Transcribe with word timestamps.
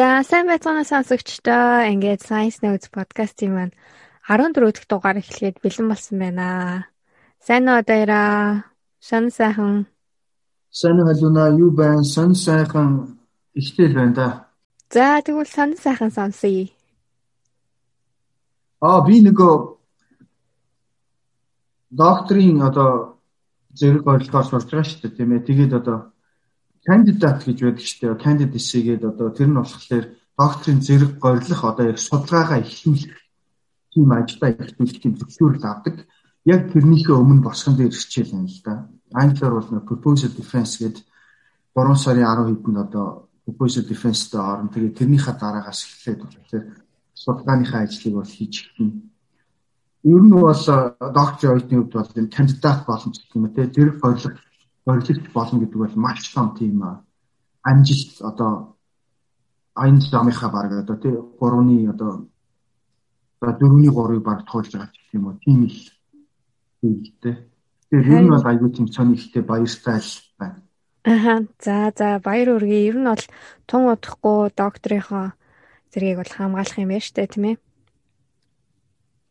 За 0.00 0.24
сайн 0.24 0.46
байцгаана 0.48 0.84
сонсогчдоо. 0.88 1.84
Ингээд 1.92 2.24
Science 2.24 2.64
Notes 2.64 2.88
podcast-ийн 2.88 3.52
маань 3.52 3.76
14 4.24 4.56
дахь 4.72 4.88
дугаар 4.88 5.20
эхлэхэд 5.20 5.60
бэлэн 5.60 5.92
болсон 5.92 6.16
байна. 6.24 6.48
Сайн 7.36 7.68
уу 7.68 7.84
даяра? 7.84 8.64
Сан 8.96 9.28
сайхан. 9.28 9.84
Сайн 10.72 11.04
халуна 11.04 11.52
юу 11.52 11.70
байна? 11.76 12.00
Сан 12.14 12.32
сайхан 12.32 13.20
ихтэй 13.52 13.92
байна 13.92 14.14
да. 14.16 14.28
За 14.88 15.20
тэгвэл 15.20 15.44
сан 15.44 15.76
сайхан 15.76 16.08
сонсъё. 16.08 16.72
Аа 18.80 19.04
би 19.04 19.20
нөгөө 19.20 19.52
докторийн 21.92 22.64
одоо 22.64 23.20
зэрэг 23.76 24.08
оролдоор 24.08 24.46
сурч 24.48 24.64
байгаа 24.72 24.88
шүү 24.88 25.00
дээ 25.04 25.16
тийм 25.16 25.30
ээ. 25.36 25.44
Тэгээд 25.44 25.72
одоо 25.76 25.98
кандидат 26.86 27.44
гэж 27.44 27.58
байдаг 27.60 27.84
шүү 27.84 28.00
дээ. 28.00 28.22
Candidacy 28.24 28.78
гэдэг 28.82 29.08
одоо 29.12 29.28
тэр 29.30 29.48
нь 29.52 29.58
болохоор 29.58 30.06
докторийн 30.38 30.80
зэрэг 30.80 31.12
горилох 31.20 31.62
одоо 31.64 31.84
яг 31.92 31.98
судалгаагаа 32.00 32.64
эхлүүлэх 32.64 33.16
тийм 33.92 34.08
ажлаа 34.16 34.50
эхлүүлэх 34.56 34.98
тийм 35.00 35.14
зөвшөөрөл 35.20 35.66
авдаг. 35.68 35.96
Яг 36.48 36.72
тэрнийхээ 36.72 37.16
өмнө 37.16 37.44
босгон 37.44 37.76
дээр 37.76 37.92
хичээл 37.92 38.32
юм 38.32 38.48
л 38.48 38.60
да. 38.64 38.88
Англиар 39.12 39.52
бол 39.60 39.84
proposal 39.84 40.32
defense 40.32 40.80
гэдэг 40.80 41.04
3 41.76 41.94
сарын 42.00 42.24
10 42.24 42.48
хэдэнд 42.48 42.78
одоо 42.80 43.28
proposal 43.44 43.84
defense-тэй 43.84 44.40
орно. 44.40 44.72
Тэгээд 44.72 44.96
тэрнийхээ 44.96 45.34
дараагаас 45.36 45.84
эхлээд 45.84 46.20
болохоор 46.24 46.64
судалгааныхаа 47.12 47.84
ажлыг 47.84 48.14
бол 48.16 48.24
хийж 48.24 48.54
эхэлнэ. 48.64 48.96
Ер 50.08 50.22
нь 50.24 50.32
бол 50.32 50.64
доктор 51.12 51.48
оюутны 51.52 51.76
хувьд 51.76 51.92
бол 51.92 52.12
энэ 52.16 52.32
кандидат 52.32 52.86
боломж 52.88 53.16
гэх 53.20 53.36
юм 53.36 53.52
те 53.52 53.68
зэрэг 53.68 54.00
горилох 54.00 54.40
зорилт 54.86 55.32
болно 55.32 55.60
гэдэг 55.60 55.78
бол 55.78 55.96
маш 55.96 56.32
том 56.34 56.54
тийм 56.56 57.04
амжилт 57.62 58.20
одоо 58.20 58.76
айн 59.74 60.00
замынхаа 60.00 60.50
баг 60.50 60.72
одоо 60.72 60.96
тий 60.96 61.12
3-ны 61.12 61.90
одоо 61.90 62.28
одоо 63.40 63.68
4-ний 63.68 63.90
3-ыг 63.90 64.22
баг 64.22 64.44
туулж 64.46 64.72
байгаа 64.72 64.92
гэх 64.92 65.14
юм 65.14 65.26
уу 65.26 65.38
тийм 65.44 65.64
л 65.66 65.78
зүйлтэй. 66.80 67.36
Тэгэхээр 67.90 68.18
ер 68.18 68.24
нь 68.24 68.32
бол 68.32 68.46
аюу 68.46 68.68
тийм 68.70 68.88
цоны 68.88 69.14
ихтэй 69.14 69.42
баяртай 69.42 69.98
л 70.00 70.12
байна. 70.38 70.62
Аха. 71.04 71.34
За 71.60 71.92
за 71.96 72.20
баяр 72.22 72.56
үргээ. 72.56 72.88
Ер 72.88 72.96
нь 73.00 73.08
бол 73.08 73.24
тун 73.66 73.88
удахгүй 73.88 74.52
докторийнхоо 74.56 75.32
зэргийг 75.92 76.20
бол 76.20 76.32
хамгаалах 76.32 76.78
юм 76.78 76.92
байна 76.92 77.04
штэ 77.04 77.26
тийм 77.26 77.44
ээ. 77.44 77.56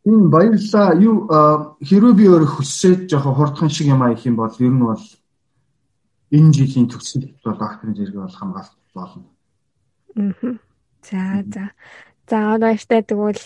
Тийм 0.04 0.30
баярлалаа. 0.34 0.98
Юу 0.98 1.16
хэрвээ 1.82 2.14
би 2.18 2.26
өөр 2.26 2.46
хүссээд 2.50 3.10
жоохон 3.10 3.38
хурдхан 3.38 3.70
шиг 3.70 3.88
юм 3.94 4.02
аа 4.02 4.14
их 4.14 4.26
юм 4.26 4.36
бол 4.36 4.54
ер 4.58 4.74
нь 4.74 4.82
бол 4.82 5.04
энэ 6.32 6.54
жилийн 6.54 6.88
төгсөлт 6.90 7.42
бол 7.44 7.58
докторийн 7.58 7.96
зэрэг 7.98 8.16
бол 8.16 8.38
хамгаалт 8.38 8.74
болно. 8.94 9.26
Аа. 10.16 10.58
За 11.02 11.44
за. 11.54 11.64
За 12.30 12.38
одоо 12.54 12.72
ихтэй 12.76 13.02
тэгвэл 13.02 13.42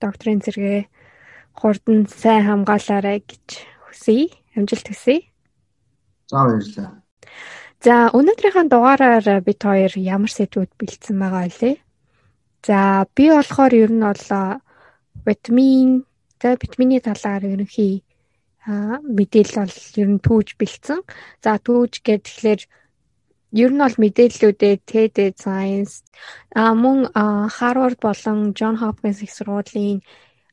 докторийн 0.00 0.40
зэрэгээ 0.40 0.82
хурдан 1.56 2.06
сайн 2.06 2.44
хамгаалаарай 2.46 3.20
гэж 3.24 3.46
хүсье. 3.88 4.32
Амжилт 4.56 4.88
хүсье. 4.88 5.28
За 6.30 6.44
баярлалаа. 6.46 7.02
За 7.84 7.94
өнөөдрийнхээ 8.16 8.66
дугаараар 8.72 9.26
бид 9.44 9.60
хоёр 9.60 9.92
ямар 9.94 10.32
сэдвүүд 10.32 10.72
бэлдсэн 10.80 11.16
байгаа 11.20 11.48
вэ? 11.60 11.72
За 12.66 13.04
би 13.14 13.24
болохоор 13.30 13.72
ер 13.76 13.92
нь 13.92 14.00
бол 14.00 14.24
витамин 15.26 16.08
за 16.40 16.56
витамины 16.56 17.00
талаар 17.00 17.44
ерөнхий 17.44 18.05
мэдээлэл 18.66 19.62
бол 19.62 19.78
ер 20.02 20.08
нь 20.10 20.22
түүж 20.22 20.48
бэлдсэн. 20.58 21.00
За 21.42 21.58
түүж 21.62 22.02
гэхлээр 22.02 22.60
ер 23.54 23.70
нь 23.72 23.82
бол 23.82 23.96
мэдээллүүдээ 24.02 24.74
TED 24.84 25.16
Science 25.38 26.02
а 26.54 26.74
мөн 26.74 27.06
Harvard 27.56 27.98
болон 28.02 28.52
John 28.58 28.76
Hopkins 28.82 29.22
их 29.22 29.30
сургуулийн 29.30 30.02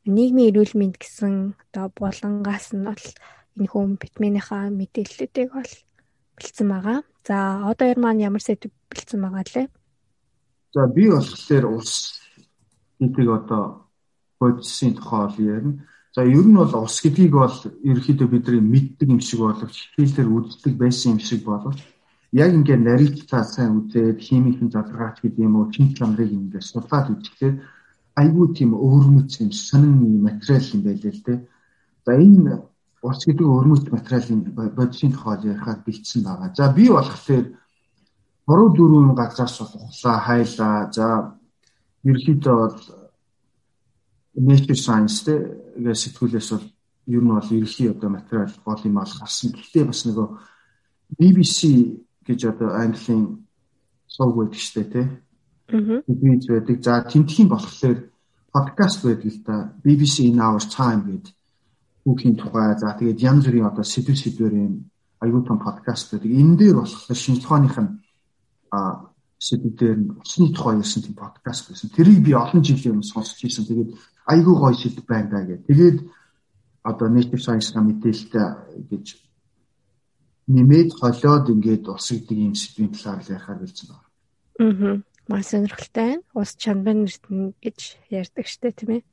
нийгмийн 0.06 0.54
эрүүл 0.54 0.74
мэнд 0.78 0.96
гэсэн 1.02 1.58
одоо 1.74 1.90
болонгаас 1.98 2.72
нь 2.78 2.86
бол 2.86 3.06
энэ 3.58 3.70
хүм 3.72 3.90
витаминыхаа 3.98 4.70
мэдээллүүдийг 4.70 5.50
бол 5.54 5.74
бэлдсэн 6.38 6.68
байгаа. 6.70 7.00
За 7.28 7.66
одоо 7.66 7.88
ер 7.88 8.00
маань 8.00 8.26
ямар 8.28 8.44
сэдв 8.44 8.70
бэлдсэн 8.90 9.20
байгаа 9.22 9.44
лээ? 9.48 9.68
За 10.74 10.88
би 10.88 11.10
болохоор 11.10 11.66
ус 11.78 11.92
гэдэг 13.00 13.28
одоо 13.30 13.90
бодисын 14.40 14.94
тухай 14.98 15.34
ярина. 15.40 15.88
За 16.16 16.22
ер 16.24 16.46
нь 16.46 16.54
бол 16.54 16.74
ус 16.86 17.02
гэдгийг 17.02 17.34
бол 17.34 17.58
ерөөхдөө 17.90 18.28
бидний 18.30 18.62
мэддэг 18.62 19.10
юм 19.10 19.20
шиг 19.20 19.40
боловч 19.42 19.90
хилээр 19.98 20.30
үздэг 20.30 20.74
байсан 20.78 21.18
юм 21.18 21.20
шиг 21.20 21.42
боловч 21.42 21.82
яг 22.34 22.54
ингээд 22.54 22.86
нарийнтаа 22.86 23.44
сайн 23.44 23.82
үзээд 23.82 24.22
химийн 24.22 24.70
задраач 24.70 25.22
гэдэг 25.22 25.42
юм 25.42 25.56
уу 25.58 25.74
чин 25.74 25.94
чанарыг 25.98 26.30
ингээд 26.30 26.70
судлаад 26.70 27.10
үзэхээр 27.14 27.56
айгүй 28.22 28.48
тийм 28.54 28.72
өөрмөц 28.78 29.42
юм 29.42 29.52
сонин 29.52 30.22
материал 30.22 30.66
юм 30.74 30.82
байлээ 30.86 31.14
л 31.18 31.26
дээ. 31.26 31.40
За 32.06 32.12
энэ 32.14 32.62
ус 33.02 33.20
гэдэг 33.26 33.48
өөрмөц 33.50 33.84
материалын 33.90 34.42
бодисын 34.78 35.12
тухай 35.14 35.42
ярихад 35.50 35.82
бэлдсэн 35.86 36.22
байгаа. 36.22 36.50
За 36.54 36.70
би 36.78 36.90
болохоор 36.94 37.46
3 38.46 38.70
4 38.78 39.18
газраас 39.18 39.58
бол 39.60 39.74
ухлаа 39.90 40.18
хайлаа. 40.22 40.78
За 40.94 41.08
ерөөхдөө 42.06 42.56
бол 42.62 42.78
nature 44.36 44.78
science 44.78 45.24
тэгээ 45.26 45.94
сэтгүүлээс 45.94 46.50
бол 46.54 46.68
ер 47.08 47.22
нь 47.22 47.30
бол 47.30 47.50
ерхий 47.52 47.90
одоо 47.90 48.10
материал 48.10 48.52
гол 48.66 48.82
юм 48.84 48.98
ал 48.98 49.14
гарсан. 49.20 49.52
Гэхдээ 49.52 49.84
бас 49.86 50.06
нөгөө 50.06 50.28
BBC 51.20 51.60
гэж 52.26 52.40
одоо 52.50 52.70
английн 52.74 53.46
сувг 54.08 54.36
байдаг 54.38 54.60
штэ 54.60 54.84
тий. 54.90 55.06
Аа. 55.70 56.02
BBC 56.08 56.46
байдаг. 56.50 56.78
За 56.82 57.04
тэмдгийн 57.06 57.50
болохоор 57.50 58.00
подкаст 58.52 59.04
байдаг 59.06 59.32
л 59.32 59.42
да. 59.46 59.74
BBC 59.84 60.32
in 60.32 60.40
our 60.40 60.62
time 60.64 61.04
гэдэг 61.06 61.34
хүүхийн 62.04 62.36
тухай 62.36 62.76
за 62.80 62.96
тэгээд 63.00 63.20
янз 63.22 63.46
бүрийн 63.48 63.70
одоо 63.70 63.84
сэдв 63.84 64.16
сэдвэрийн 64.18 64.74
аюул 65.24 65.46
том 65.48 65.60
подкаст 65.60 66.12
байдаг. 66.12 66.32
Энэ 66.32 66.58
дээр 66.58 66.76
болохоор 66.82 67.18
шинжлэх 67.18 67.48
ухааных 67.48 67.78
нь 67.80 67.92
а 68.72 69.08
сэдвээр 69.40 69.98
нь 70.00 70.12
усны 70.20 70.52
тухай 70.52 70.80
ярьсан 70.80 71.04
тийм 71.04 71.16
подкаст 71.16 71.70
байсан. 71.72 71.90
Тэрийг 71.96 72.20
би 72.24 72.32
олон 72.36 72.64
жилийн 72.64 73.00
өмнө 73.00 73.08
сонсч 73.08 73.40
ирсэн. 73.44 73.68
Тэгээд 73.68 73.92
айгүй 74.26 74.56
гоё 74.56 74.76
сэдв 74.76 75.06
байна 75.08 75.30
да 75.30 75.42
гэх. 75.46 75.66
Тэгээд 75.68 75.98
одоо 76.84 77.08
nature 77.08 77.42
science-га 77.42 77.82
мэдээлэлтэй 77.82 78.48
гэж 78.92 79.06
нэмээд 80.48 80.90
холиод 81.00 81.50
ингээд 81.50 81.88
ус 81.88 82.08
гэдэг 82.12 82.38
юм 82.38 82.56
сэдвийн 82.56 82.92
талаар 82.92 83.22
л 83.24 83.32
ярихаар 83.32 83.60
болсон 83.60 83.88
байна. 83.90 84.08
Аа. 84.60 84.96
Маш 85.28 85.46
сонирхолтой 85.48 86.08
байна. 86.08 86.24
Ус 86.36 86.52
чанарын 86.60 87.08
эрдэнэ 87.08 87.54
гэж 87.64 87.80
ярьдаг 88.12 88.48
штэ 88.48 88.72
тийм 88.76 88.92
ээ. 89.00 89.04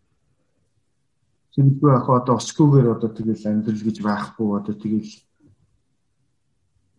Тэгвэл 1.55 1.95
яг 1.95 2.07
одоо 2.09 2.35
усгүйгээр 2.39 2.89
одоо 2.95 3.11
тэгэл 3.11 3.47
амьдрал 3.47 3.83
гэж 3.83 3.97
байхгүй 4.03 4.49
одоо 4.59 4.75
тэгэл 4.75 5.13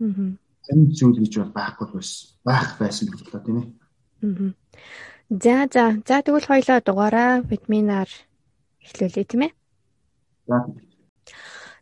Аа 0.01 0.35
энэ 0.69 0.93
зүйл 0.93 1.19
гэж 1.19 1.33
бол 1.41 1.53
байхгүй 1.57 1.87
байсан. 1.93 2.37
Байх 2.45 2.77
байсан 2.77 3.07
гэж 3.09 3.21
бодлоо 3.21 3.41
тийм 3.43 3.57
ээ. 3.61 3.67
Аа. 4.21 4.53
За 5.31 5.63
за. 5.71 5.95
За 6.03 6.19
тэгвэл 6.19 6.43
хоёлаа 6.43 6.83
дугаараа 6.83 7.39
витаминаар 7.47 8.11
эхлүүлээ 8.83 9.25
тийм 9.31 9.41
ээ. 9.47 9.51
За. 10.43 10.59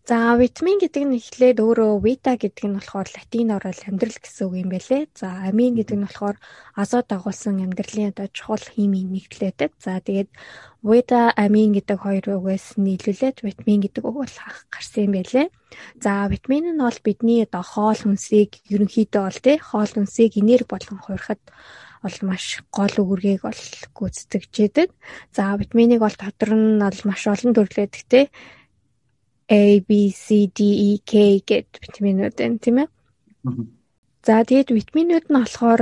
За 0.06 0.38
витамин 0.38 0.78
гэдэг 0.78 1.04
нь 1.10 1.18
эхлээд 1.18 1.58
өөрөө 1.58 1.98
вита 2.06 2.38
гэдэг 2.38 2.66
нь 2.70 2.78
болохоор 2.78 3.10
латин 3.10 3.50
орол 3.50 3.82
амьдрал 3.90 4.22
гэсэн 4.22 4.46
үг 4.46 4.54
юм 4.62 4.70
байлээ. 4.70 5.10
За 5.18 5.50
амин 5.50 5.82
гэдэг 5.82 5.98
нь 5.98 6.06
болохоор 6.06 6.38
азот 6.78 7.10
дагуулсан 7.10 7.58
амьдралын 7.66 8.14
одоо 8.14 8.30
чухал 8.30 8.62
химийн 8.62 9.18
нэгдлээдэг. 9.18 9.74
За 9.82 9.98
тэгээд 9.98 10.30
вита 10.86 11.34
амин 11.34 11.74
гэдэг 11.74 11.98
хоёр 12.06 12.26
үгээс 12.30 12.78
нийлүүлээд 12.78 13.42
витамин 13.42 13.82
гэдэг 13.82 14.04
үг 14.06 14.18
бол 14.30 14.36
гарсан 14.70 15.10
юм 15.10 15.14
байлээ. 15.18 15.50
За 15.98 16.30
витамин 16.30 16.78
нь 16.78 16.82
бол 16.86 17.00
бидний 17.02 17.42
одоо 17.50 17.66
хоол 17.66 17.98
хүнсийг 17.98 18.62
ерөнхийдөө 18.70 19.22
бол 19.26 19.42
тий 19.42 19.58
хоол 19.58 19.90
хүнсийг 19.90 20.38
энерги 20.38 20.70
болгон 20.70 21.02
хуурахад 21.02 21.42
бол 22.04 22.18
маш 22.24 22.64
гол 22.72 22.96
үүргийг 23.00 23.44
бол 23.44 23.62
гүйцэтгэжээдэг. 23.98 24.90
За 25.36 25.56
витаминыг 25.60 26.00
бол 26.04 26.16
тодор 26.16 26.52
нь 26.56 26.80
бол 26.80 27.02
маш 27.06 27.22
олон 27.28 27.52
төрлөөдөг 27.56 28.04
тий 28.08 28.26
A 29.50 29.82
B 29.82 30.14
C 30.14 30.48
D 30.54 30.60
E 30.62 30.92
K 31.02 31.42
гэд 31.42 31.82
витаминууд 31.82 32.36
байна 32.38 32.58
тийм 32.62 32.78
ээ. 32.86 32.90
За 34.24 34.46
тэгээд 34.46 34.70
витаминууд 34.70 35.26
нь 35.28 35.38
болохоор 35.40 35.82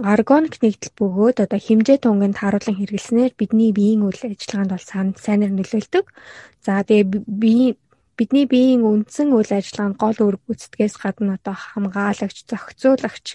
органик 0.00 0.56
нэгдэл 0.62 0.96
бөгөөд 0.96 1.44
одоо 1.44 1.60
хэмжээ 1.60 1.98
тунганд 2.00 2.40
харуулan 2.40 2.78
хэрэглэснээр 2.78 3.36
бидний 3.36 3.76
биеийн 3.76 4.06
үйл 4.06 4.22
ажиллагаанд 4.24 4.72
бол 4.72 4.86
сайнэр 5.20 5.52
нөлөөлдөг. 5.52 6.06
За 6.64 6.80
тэгээ 6.80 7.26
бие 7.28 7.76
бидний 8.16 8.46
биеийн 8.48 8.86
үндсэн 8.86 9.28
үйл 9.36 9.52
ажиллагаанд 9.52 10.00
гол 10.00 10.18
үүрэг 10.22 10.42
гүйцэтгэхээс 10.48 10.96
гадна 10.96 11.36
одоо 11.36 11.56
хамгаалагч, 11.58 12.48
зохицуулагч 12.48 13.26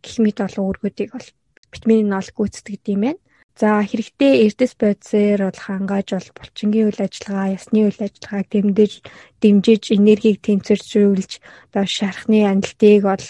гэх 0.00 0.16
мэт 0.22 0.38
бол 0.40 0.56
үүргүүдийг 0.72 1.10
бол 1.12 1.28
витамин 1.76 2.08
бол 2.16 2.30
гүйцэтгэдэг 2.32 2.94
юм 2.96 3.02
байна. 3.04 3.20
За 3.56 3.80
хэрэгтэй 3.80 4.44
эрдэс 4.44 4.72
бодисээр 4.76 5.40
бол 5.48 5.60
хангааж 5.64 6.08
бол 6.12 6.28
булчингийн 6.36 6.88
үйл 6.92 7.00
ажиллагаа, 7.00 7.56
ясны 7.56 7.88
үйл 7.88 8.00
ажиллагааг 8.04 8.46
дэмжиж 8.52 8.92
дэмжиж 9.40 9.82
энергийг 9.96 10.44
тэнцвэржүүлж 10.44 11.30
одоо 11.72 11.84
шархны 11.88 12.44
анилтыг 12.44 13.00
бол 13.08 13.26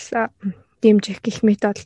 дэмжих 0.83 1.23
гэх 1.23 1.47
мэт 1.47 1.63
бол 1.63 1.83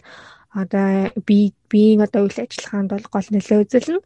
одоо 0.56 1.12
би 1.28 1.52
биеийн 1.68 2.00
одоо 2.00 2.24
үйл 2.24 2.38
ажиллагаанд 2.40 2.90
бол 2.96 3.06
гол 3.12 3.28
нөлөө 3.28 3.58
үзүүлнэ. 3.60 4.00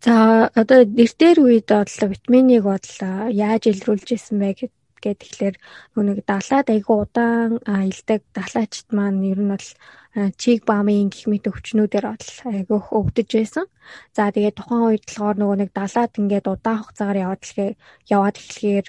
За 0.00 0.14
одоо 0.54 0.80
эртээр 0.88 1.38
үед 1.44 1.68
бол 1.68 1.92
витаминыг 2.08 2.64
бол 2.64 2.88
яаж 3.28 3.62
илрүүлж 3.68 4.08
исэн 4.16 4.40
бэ 4.40 4.72
гэд 5.02 5.18
тэгэхээр 5.22 5.56
нэг 6.06 6.18
далаад 6.26 6.66
айгу 6.70 6.94
удаан 7.04 7.58
илдэг 7.64 8.22
далаачт 8.36 8.86
маань 8.96 9.22
ер 9.26 9.40
нь 9.42 9.52
бол 9.52 9.68
чиг 10.40 10.64
бамын 10.66 11.08
гих 11.12 11.26
мэт 11.30 11.50
өвчнүүдээр 11.50 12.06
бол 12.10 12.28
айгу 12.54 12.76
өвдөж 12.98 13.28
байсан. 13.38 13.66
За 14.16 14.30
тэгээд 14.34 14.58
тухайн 14.58 14.84
үед 14.88 15.04
болохоор 15.06 15.36
нөгөө 15.38 15.56
нэг 15.62 15.70
далаад 15.74 16.12
ингээд 16.18 16.46
удаан 16.50 16.78
хугацаагаар 16.82 17.22
яваад 17.24 17.42
эхлэхээр 17.44 17.74
яваад 18.14 18.36
эхлэхээр 18.38 18.86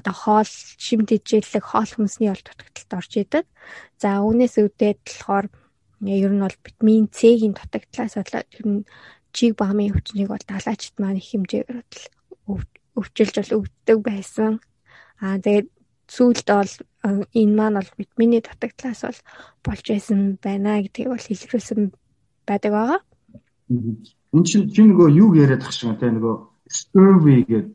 одоо 0.00 0.14
хоол 0.16 0.50
шимт 0.84 1.10
ижээлэг 1.12 1.64
хоол 1.64 1.90
хүнсний 1.92 2.30
ол 2.32 2.42
дутагдалд 2.42 2.92
орж 2.98 3.12
идэг. 3.20 3.44
За 4.00 4.24
үүнээс 4.24 4.54
үүдээд 4.58 4.98
болохоор 5.04 5.46
ер 6.08 6.32
нь 6.32 6.42
бол 6.44 6.56
витамин 6.64 7.06
C-ийн 7.12 7.52
дутагдлаас 7.52 8.14
болоод 8.16 8.48
ер 8.58 8.66
нь 8.66 8.80
чиг 9.36 9.52
бамын 9.60 9.92
өвчнийг 9.92 10.28
бол 10.32 10.44
далаачд 10.48 10.94
маань 10.98 11.20
их 11.20 11.28
хэмжээгээр 11.30 11.84
өвчилж 12.96 13.34
бол 13.36 13.56
өвддөг 13.60 13.98
байсан. 14.02 14.52
Аа 15.20 15.36
тэгээд 15.38 15.68
сүүлд 16.08 16.48
бол 16.48 16.72
энэ 17.36 17.54
маань 17.56 17.78
бол 17.78 17.90
витамины 17.96 18.40
дутагдлаас 18.42 19.00
бол 19.04 19.20
болж 19.64 19.84
байсан 19.88 20.38
байна 20.42 20.82
гэдгийг 20.82 21.08
бол 21.12 21.32
илэрүүлсэн 21.32 21.80
байдаг 22.48 22.72
байгаа. 22.74 23.00
Энд 24.34 24.46
чинь 24.46 24.66
чи 24.72 24.82
нөгөө 24.82 25.08
юу 25.22 25.30
яриад 25.38 25.62
ах 25.62 25.72
шиг 25.72 25.94
те 26.00 26.10
нөгөө 26.10 26.34
scurvy 26.66 27.36
гэдэг 27.46 27.74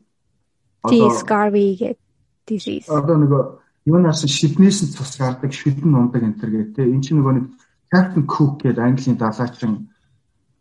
одоо 0.84 1.10
scurvy 1.16 1.66
гэдэг 1.80 2.00
disease. 2.46 2.88
Одоо 2.92 3.16
нөгөө 3.22 3.42
юунаас 3.88 4.26
шиднээс 4.26 4.78
нь 4.84 4.92
цус 4.94 5.16
гардаг, 5.18 5.52
шидэн 5.52 5.94
ундаг 5.94 6.22
энэ 6.22 6.38
төр 6.40 6.50
гэдэг 6.50 6.74
те. 6.76 6.82
Энд 6.84 7.04
чинь 7.04 7.18
нөгөө 7.20 7.34
нэг 7.36 7.46
Captain 7.90 8.24
Cook 8.26 8.62
гэдэг 8.62 8.84
Английн 8.84 9.16
далаачин 9.16 9.72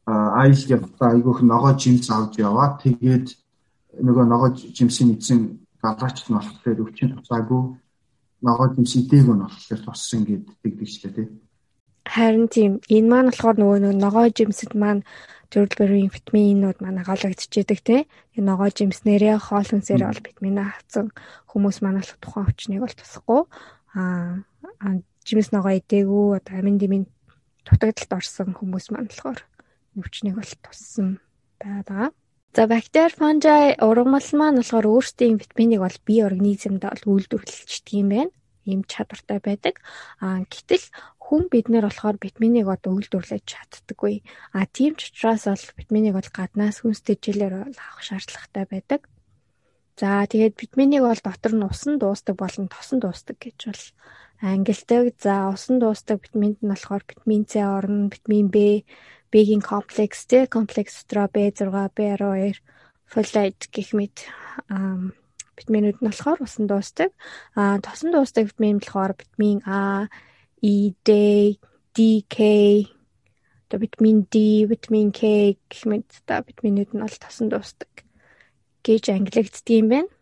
айл 0.05 0.61
явтаа 0.69 1.17
айгүйх 1.17 1.41
ногоо 1.41 1.73
жимс 1.73 2.09
авч 2.09 2.37
яваа. 2.39 2.77
Тэгээд 2.77 3.27
нөгөө 3.99 4.25
ногоо 4.29 4.49
жимсийн 4.53 5.17
эзэн 5.17 5.64
далаачд 5.85 6.27
нь 6.29 6.37
болохоор 6.37 6.83
өвчин 6.83 7.13
туцаагүй 7.13 7.61
ногоо 8.45 8.67
жимс 8.73 8.93
идээг 8.99 9.27
нь 9.29 9.43
болохоор 9.45 9.81
туссан 9.85 10.21
гэд 10.25 10.43
тэгдэгчлээ 10.61 11.13
тий. 11.15 11.27
Харин 12.05 12.47
тийм 12.49 12.71
энэ 12.89 13.09
маань 13.09 13.29
болохоор 13.29 13.57
нөгөө 13.57 13.93
ногоо 13.97 14.25
жимсэд 14.37 14.73
маань 14.77 15.01
төрөлбөрийн 15.51 16.13
витаминууд 16.13 16.77
маань 16.81 17.01
агуулгадчихэдэг 17.01 17.79
тий. 17.85 18.01
Энэ 18.37 18.47
ногоо 18.49 18.69
жимснэрээ 18.69 19.37
хоол 19.41 19.67
хүнсээр 19.69 20.03
бол 20.05 20.21
витамин 20.25 20.57
авсан 20.61 21.07
хүмүүс 21.49 21.77
маань 21.81 22.01
л 22.01 22.13
тухайн 22.21 22.45
өвчнийг 22.49 22.81
бол 22.83 22.97
тусахгүй 22.97 23.41
аа 23.97 24.93
жимс 25.25 25.49
ногоо 25.49 25.73
идээгүй 25.79 26.37
одоо 26.37 26.53
амин 26.59 26.77
димийн 26.77 27.05
дутагдалд 27.65 28.11
орсон 28.13 28.53
хүмүүс 28.53 28.93
маань 28.93 29.09
болохоор 29.09 29.41
өвчнийг 29.97 30.35
бол 30.37 30.53
туссан 30.61 31.17
байгаа. 31.57 32.13
За 32.55 32.67
бактери, 32.67 33.11
фунжи, 33.11 33.75
ургамал 33.83 34.27
маань 34.39 34.59
болохоор 34.63 34.87
өөрсдийн 34.87 35.35
витаминыг 35.43 35.83
бол 35.83 35.97
бие 36.07 36.23
организмд 36.23 36.87
бол 36.87 37.03
үйлдвэрлэлчдэг 37.19 37.95
юм 37.99 38.09
байна. 38.15 38.31
Ийм 38.63 38.81
чадвартай 38.87 39.43
байдаг. 39.43 39.83
А 40.23 40.39
гэтэл 40.47 40.87
хүн 41.19 41.51
бид 41.51 41.67
нэр 41.67 41.91
болохоор 41.91 42.15
витаминыг 42.15 42.71
одоо 42.71 42.95
үйлдвэрлэж 42.95 43.43
чаддаггүй. 43.43 44.23
А 44.55 44.63
тийм 44.71 44.95
ч 44.95 45.11
учраас 45.11 45.51
бол 45.51 45.65
витаминыг 45.75 46.15
бол 46.15 46.29
гаднаас 46.31 46.79
хүнстэй 46.79 47.19
жилээр 47.19 47.55
бол 47.59 47.75
авах 47.75 47.99
шаардлагатай 48.07 48.65
байдаг. 48.71 49.01
За 49.99 50.23
тэгээд 50.23 50.55
витаминыг 50.55 51.03
бол 51.03 51.21
дотор 51.27 51.53
нь 51.59 51.67
усан 51.67 51.99
дуустдаг 51.99 52.39
болон 52.39 52.71
тосон 52.71 53.03
дуустдаг 53.03 53.35
гэж 53.35 53.59
бол 53.67 53.83
ангилдаг. 54.39 55.03
За 55.19 55.51
усан 55.51 55.83
дуустдаг 55.83 56.23
витаминд 56.23 56.63
нь 56.63 56.71
болохоор 56.71 57.03
витамин 57.03 57.43
С 57.43 57.59
орно, 57.59 58.07
витамин 58.07 58.47
Б, 58.47 58.87
B-ийн 59.31 59.61
комплекс 59.61 60.25
тэ 60.29 60.47
комплекс 60.47 61.03
дотроо 61.03 61.27
B6, 61.33 61.69
B12, 61.95 62.61
folate 63.09 63.65
гэх 63.71 63.89
мэт 63.97 64.25
витаминууд 65.57 65.99
нь 66.01 66.07
болохоор 66.09 66.39
усан 66.43 66.67
дуустдаг. 66.67 67.11
А 67.55 67.79
тосон 67.79 68.11
дуустдаг 68.11 68.45
витамин 68.49 68.79
болохоор 68.79 69.13
витамин 69.17 69.59
А, 69.65 70.07
E, 70.61 70.93
D, 71.05 71.59
D, 71.95 72.25
K 72.29 72.37
одоо 73.67 73.79
витамин 73.79 74.27
D, 74.31 74.65
витамин 74.65 75.11
K 75.11 75.57
гэх 75.69 75.83
мэт 75.85 76.07
та 76.25 76.41
витаминууд 76.41 76.91
нь 76.93 77.01
бол 77.01 77.17
тосон 77.19 77.49
дуустдаг 77.49 77.91
гэж 78.85 79.09
ангилагддаг 79.09 79.69
юм 79.69 79.87
байна. 79.89 80.14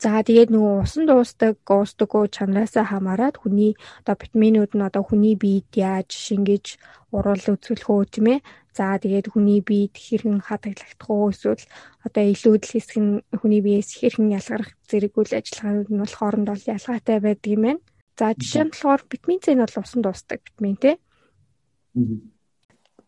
За 0.00 0.24
тэгээд 0.24 0.48
нөгөө 0.48 0.74
усан 0.80 1.04
дуустдаг, 1.04 1.60
уустдаггүй 1.68 2.32
чанараасаа 2.32 2.88
хамаарат 2.88 3.36
хүний 3.36 3.76
одоо 4.00 4.16
витаминууд 4.16 4.72
нь 4.72 4.86
одоо 4.88 5.04
хүний 5.04 5.36
биед 5.36 5.68
яаж 5.76 6.08
шингээж 6.16 6.80
уруул 7.12 7.44
үзүүлэх 7.52 7.84
үү 7.84 8.04
тийм 8.08 8.26
ээ. 8.32 8.40
За 8.72 8.96
тэгээд 8.96 9.28
хүний 9.28 9.60
биед 9.60 9.92
хэрхэн 9.92 10.40
хадгалагдах 10.40 11.04
уу 11.04 11.28
эсвэл 11.28 11.68
одоо 12.00 12.24
илүүдл 12.32 12.72
хэсэг 12.72 12.96
нь 12.96 13.20
хүний 13.36 13.60
биеэс 13.60 13.92
хэрхэн 14.00 14.32
ялгарх 14.40 14.72
зэрэг 14.88 15.12
үйл 15.20 15.36
ажиллагаанууд 15.36 15.88
нь 15.92 16.00
бол 16.00 16.16
хооронд 16.16 16.48
бол 16.48 16.64
ялгаатай 16.64 17.18
байдаг 17.20 17.50
юм 17.52 17.62
байна. 17.68 17.84
За 18.16 18.32
жишээ 18.32 18.64
нь 18.64 18.72
болохоор 18.72 19.02
витамин 19.04 19.40
С 19.44 19.52
нь 19.52 19.60
бол 19.60 19.76
усан 19.84 20.00
дуустдаг 20.00 20.40
витамин 20.48 20.76
тий. 20.80 20.96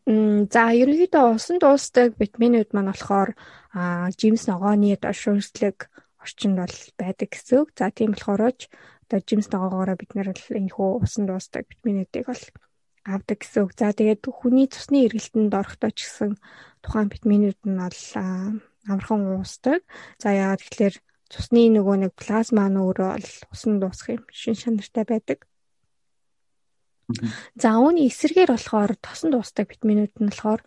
Мм 0.05 0.50
за 0.53 0.77
ерөнхийдөө 0.77 1.25
усан 1.41 1.56
дуустдаг 1.56 2.21
витаминууд 2.21 2.71
маань 2.77 2.93
болохоор 2.93 3.31
жимс 4.21 4.44
ногооны 4.44 4.93
одоо 4.93 5.17
шүүрслэг 5.17 5.89
орчинд 6.22 6.56
бол 6.62 6.76
байдаг 6.96 7.28
гэсэн 7.34 7.58
үг. 7.66 7.69
За 7.74 7.90
тийм 7.90 8.14
болохоор 8.14 8.54
ч 8.54 8.70
одоо 9.10 9.20
жимс 9.20 9.50
ногоогоороо 9.50 9.96
бид 9.98 10.14
нэр 10.14 10.32
л 10.32 10.56
энэ 10.56 10.72
хөө 10.72 11.04
усан 11.04 11.26
дуустдаг 11.28 11.69
витаминуудыг 11.69 12.24
бол 12.30 12.44
авдаг 13.04 13.38
гэсэн 13.42 13.60
үг. 13.66 13.72
За 13.76 13.92
тэгээд 13.92 14.22
хүний 14.30 14.66
цусны 14.70 15.04
эргэлтэнд 15.04 15.52
орохдоо 15.52 15.90
ч 15.90 16.06
гэсэн 16.06 16.30
тухайн 16.80 17.10
витаминууд 17.10 17.60
нь 17.66 17.76
бол 17.82 18.00
амархан 18.88 19.20
уусдаг. 19.36 19.82
За 20.22 20.30
яагаад 20.32 20.62
тэгэхээр 20.62 20.96
цусны 21.28 21.62
нөгөө 21.74 21.96
нэг 22.06 22.12
плазма 22.14 22.70
нь 22.70 22.78
өөрөө 22.78 23.10
бол 23.19 23.30
усан 23.52 23.82
дуусах 23.82 24.16
юм 24.16 24.24
шин 24.30 24.54
шанартай 24.54 25.04
байдаг. 25.04 25.38
За 27.58 27.76
үүний 27.76 28.08
эсрэгээр 28.08 28.54
болохоор 28.54 28.92
тосон 28.96 29.34
дуустдаг 29.34 29.69
витаминууд 29.69 30.14
нь 30.16 30.30
болохоор 30.30 30.60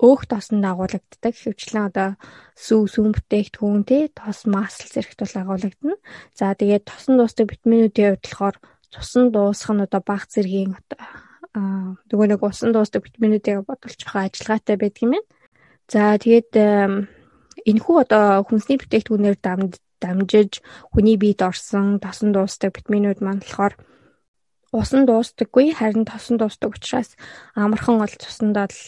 өөх 0.00 0.24
тосонд 0.24 0.64
агуулгаддаг. 0.64 1.34
Хөвчлэн 1.36 1.92
одоо 1.92 2.08
сүү 2.56 2.88
сүүн 2.88 3.12
бүтээгдэхүүн 3.14 3.84
тий 3.84 4.08
тос 4.08 4.48
масл 4.48 4.88
зэрэгт 4.88 5.20
бол 5.20 5.36
агуулгадана. 5.36 5.96
За 6.32 6.56
тэгээд 6.56 6.88
тосон 6.88 7.20
дуустдаг 7.20 7.52
витаминуудын 7.52 8.16
хувьд 8.16 8.24
болохоор 8.24 8.56
цусан 8.92 9.24
дуусах 9.30 9.70
нь 9.76 9.84
одоо 9.84 10.00
баг 10.00 10.24
зэргийн 10.32 10.72
одоо 10.72 12.00
нөгөө 12.08 12.26
нэг 12.32 12.40
усан 12.40 12.72
дуустдаг 12.72 13.04
витаминуудыг 13.04 13.68
бодолж 13.68 14.00
байгаа 14.08 14.24
ажиллагаатай 14.32 14.76
байдаг 14.80 15.02
юм 15.04 15.12
байна. 15.12 15.28
За 15.92 16.16
тэгээд 16.16 16.50
энэхүү 17.70 17.96
одоо 18.04 18.24
хүнсний 18.48 18.78
бүтээгдэхүүнээр 18.80 19.36
дамжиж 20.00 20.52
хүний 20.94 21.16
биед 21.20 21.44
орсон 21.44 22.00
тосон 22.00 22.32
дуустдаг 22.32 22.72
витаминууд 22.72 23.20
маань 23.20 23.44
болохоор 23.44 23.74
усан 24.70 25.02
дуустдаггүй 25.06 25.74
харин 25.74 26.06
тосон 26.06 26.38
дуустдаг 26.38 26.70
учраас 26.78 27.10
амархан 27.58 27.98
бол 27.98 28.14
цуснд 28.22 28.54
бол 28.54 28.78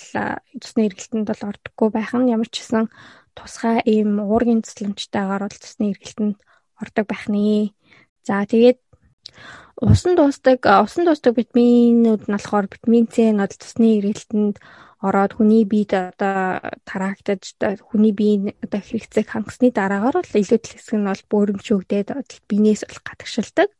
цусны 0.62 0.86
эргэлтэнд 0.86 1.26
бол 1.26 1.42
ордоггүй 1.50 1.88
байх 1.90 2.14
нь 2.14 2.30
ямар 2.30 2.46
ч 2.46 2.62
гэсэн 2.62 2.86
тусгай 3.34 3.82
ийм 3.82 4.22
уургийн 4.22 4.62
цэцлэмжтэйгээр 4.62 5.42
бол 5.42 5.58
цусны 5.58 5.84
эргэлтэнд 5.90 6.36
ордог 6.82 7.06
байх 7.10 7.26
нэ. 7.26 7.74
За 8.22 8.46
тэгээд 8.46 8.78
усан 9.82 10.14
дуустдаг 10.14 10.62
усан 10.62 11.02
дуустдаг 11.04 11.34
витаминууд 11.34 12.30
нь 12.30 12.34
болохоор 12.34 12.70
витамин 12.70 13.10
С 13.10 13.18
нь 13.18 13.42
бол 13.42 13.50
цусны 13.50 13.98
эргэлтэнд 13.98 14.56
ороод 15.02 15.34
хүний 15.34 15.66
биед 15.66 15.90
одоо 16.14 16.62
тараагдаж 16.86 17.58
хүний 17.90 18.14
бие 18.14 18.54
одоо 18.62 18.78
хэрэгцээг 18.78 19.26
хангасны 19.34 19.74
дараагаар 19.74 20.22
бол 20.22 20.38
илүүдл 20.38 20.74
хэсэг 20.78 20.94
нь 20.94 21.08
бол 21.10 21.22
бөөрөмжөөгдөөд 21.26 22.30
биенээс 22.46 22.86
бол 22.86 23.00
гадагшилдаг. 23.02 23.70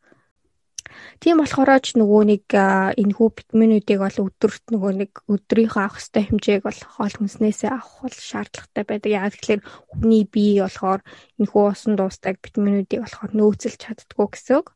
Тийм 1.22 1.40
болохоор 1.40 1.70
ч 1.82 1.94
нөгөө 1.98 2.22
нэг 2.28 2.44
энэхүү 2.52 3.28
витаминуудыг 3.32 3.98
бол 4.02 4.18
өдөрт 4.26 4.64
нөгөө 4.72 4.92
нэг 5.00 5.12
өдрийнхөө 5.30 5.82
авах 5.82 6.00
хэвээр 6.02 6.28
хэмжээг 6.28 6.62
бол 6.66 6.80
хоол 6.94 7.14
хүнснээсээ 7.16 7.70
авах 7.72 7.92
бол 8.02 8.16
шаардлагатай 8.16 8.84
байдаг. 8.86 9.10
Яг 9.12 9.32
тэгэхээр 9.36 9.60
хүний 9.92 10.22
бие 10.26 10.62
болохоор 10.64 11.00
энэхүү 11.38 11.62
усан 11.62 11.94
дуустдаг 11.96 12.36
витаминуудыг 12.42 13.00
болохоор 13.02 13.30
нөөцлж 13.32 13.76
чаддгүй 13.80 14.26
гэсэн 14.32 14.54
үг. 14.60 14.68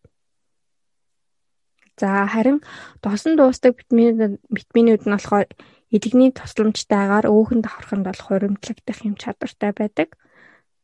За 1.96 2.28
харин 2.28 2.60
досон 3.00 3.40
дуустдаг 3.40 3.72
витаминууд 3.80 4.36
витаминууд 4.52 5.02
нь 5.08 5.14
болохоор 5.16 5.48
эдгний 5.94 6.30
тусламжтайгаар 6.34 7.30
өөхөнд 7.30 7.64
давхарханд 7.64 8.04
бол 8.04 8.20
хуримтлагдах 8.26 8.98
юм 9.06 9.14
чадвартай 9.16 9.72
байдаг. 9.72 10.08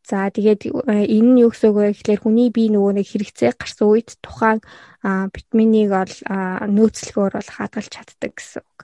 За 0.02 0.26
тэгээд 0.34 0.66
э, 0.66 1.06
энэ 1.06 1.30
нь 1.30 1.40
юу 1.46 1.50
гэсэн 1.54 1.70
үг 1.70 1.78
вэ 1.78 1.86
гэхээр 1.94 2.20
хүний 2.26 2.50
бие 2.50 2.74
нөгөө 2.74 2.92
нэг 2.98 3.06
хэрэгцээ 3.06 3.54
гарсан 3.54 3.86
үед 3.86 4.18
тухайн 4.18 4.58
витаминыг 5.02 5.88
бол 5.94 6.14
нөөцлөхөөр 6.74 7.32
бол 7.38 7.50
хадгалж 7.54 7.90
чаддаг 7.90 8.32
гэсэн 8.34 8.62
үг. 8.66 8.78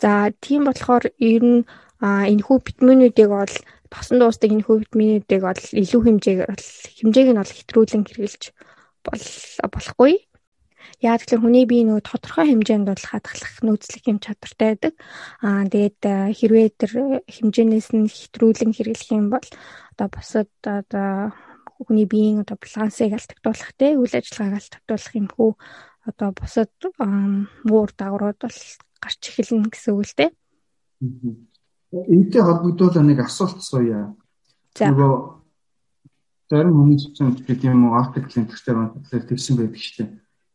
За 0.00 0.28
тийм 0.44 0.68
болохоор 0.68 1.08
ер 1.16 1.42
нь 1.44 1.60
энэхүү 2.00 2.56
витаминуудыг 2.68 3.28
бол 3.28 3.54
тосон 3.92 4.16
дуустдаг 4.20 4.50
энэхүү 4.52 4.76
витаминуудыг 4.84 5.40
бол 5.44 5.62
илүү 5.82 6.00
хэмжээгээр 6.04 6.60
хэмжээг 7.00 7.28
нь 7.32 7.40
бол 7.40 7.56
хэтрүүлэн 7.56 8.04
хэрэглэж 8.08 8.42
бол 9.04 9.24
болохгүй. 9.72 10.14
Яг 11.00 11.20
тэгэхээр 11.24 11.44
хүний 11.44 11.64
бие 11.64 11.84
нөгөө 11.84 12.04
тодорхой 12.04 12.46
хэмжээнд 12.52 12.88
бол 12.88 13.04
хадгалах 13.08 13.56
нөөцлөх 13.64 14.04
юм 14.08 14.18
чадвартай 14.20 14.68
байдаг. 14.76 14.94
Аа 15.44 15.64
тэгээд 15.68 16.00
хэрвээ 16.36 16.68
тэр 16.76 16.92
хэмжээнээс 17.24 17.88
нь 17.96 18.08
хэтрүүлэн 18.08 18.72
хэрэглэх 18.76 19.10
юм 19.16 19.28
бол 19.32 19.46
одоо 20.00 20.08
бусад 20.08 20.48
одоо 20.64 21.32
хүний 21.76 22.06
биеийн 22.08 22.40
одоо 22.40 22.56
балансыг 22.56 23.12
алдагдуулах 23.12 23.72
те 23.76 23.96
үйл 24.00 24.14
ажиллагааг 24.16 24.56
алдагдуулах 24.56 25.14
юм 25.14 25.28
хүү 25.28 25.50
одоо 26.08 26.30
бусад 26.32 26.72
муур 27.68 27.90
дагаврууд 27.92 28.38
бол 28.40 28.58
гарч 29.04 29.20
эхэлнэ 29.28 29.68
гэсэн 29.68 29.92
үг 29.92 30.04
л 30.08 30.16
те. 30.16 30.26
Энтэй 31.92 32.40
холбогдуулаад 32.40 33.04
нэг 33.04 33.20
асуулт 33.20 33.60
сууя. 33.60 34.16
Нөгөө 34.80 35.12
зарим 36.48 36.74
хүмүүс 36.80 37.04
ч 37.12 37.18
гэдэг 37.44 37.68
юм 37.68 37.92
уу 37.92 38.00
артикл 38.00 38.40
энтертэй 38.40 38.72
онцлог 38.72 39.24
тэгсэн 39.28 39.56
байдаг 39.60 39.80
шүү 39.84 39.96
дээ. 40.00 40.10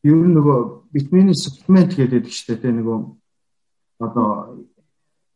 Ер 0.09 0.17
нь 0.25 0.33
нөгөө 0.33 0.57
витамины 0.89 1.33
supplement 1.37 1.93
гэдэг 1.93 2.25
шүү 2.33 2.57
дээ. 2.57 2.81
Нөгөө 2.81 2.97
одоо 4.01 4.57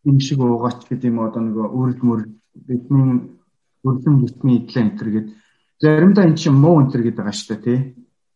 энэ 0.06 0.22
шиг 0.26 0.42
уугач 0.42 0.82
гэдэг 0.90 1.14
юм 1.14 1.22
одоо 1.22 1.42
нөгөө 1.46 1.68
үрэл 1.78 2.02
мөр 2.02 2.22
витамин 2.66 3.39
өрлөн 3.88 4.16
витамин 4.24 4.58
идлээ 4.60 4.84
энэ 4.84 4.98
төр 4.98 5.10
гэдэг 5.14 5.36
заримдаа 5.80 6.26
эн 6.28 6.36
чинь 6.36 6.60
муу 6.60 6.84
өнтер 6.84 7.02
гэдэг 7.04 7.20
байгаа 7.24 7.36
шүү 7.36 7.50
дээ 7.56 7.64
тий. 7.64 7.80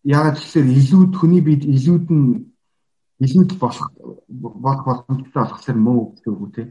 Яагаад 0.03 0.39
тэгэхээр 0.39 0.67
илүүд 0.79 1.13
хүний 1.19 1.41
бид 1.43 1.63
илүүд 1.67 2.07
нь 2.07 2.27
илүүд 3.19 3.51
болох 3.59 3.87
болох 4.39 4.83
боломжтой 4.87 5.43
болохоор 5.43 5.77
муу 5.79 6.01
гэдэг 6.15 6.31
үг 6.31 6.51
тий. 6.55 6.67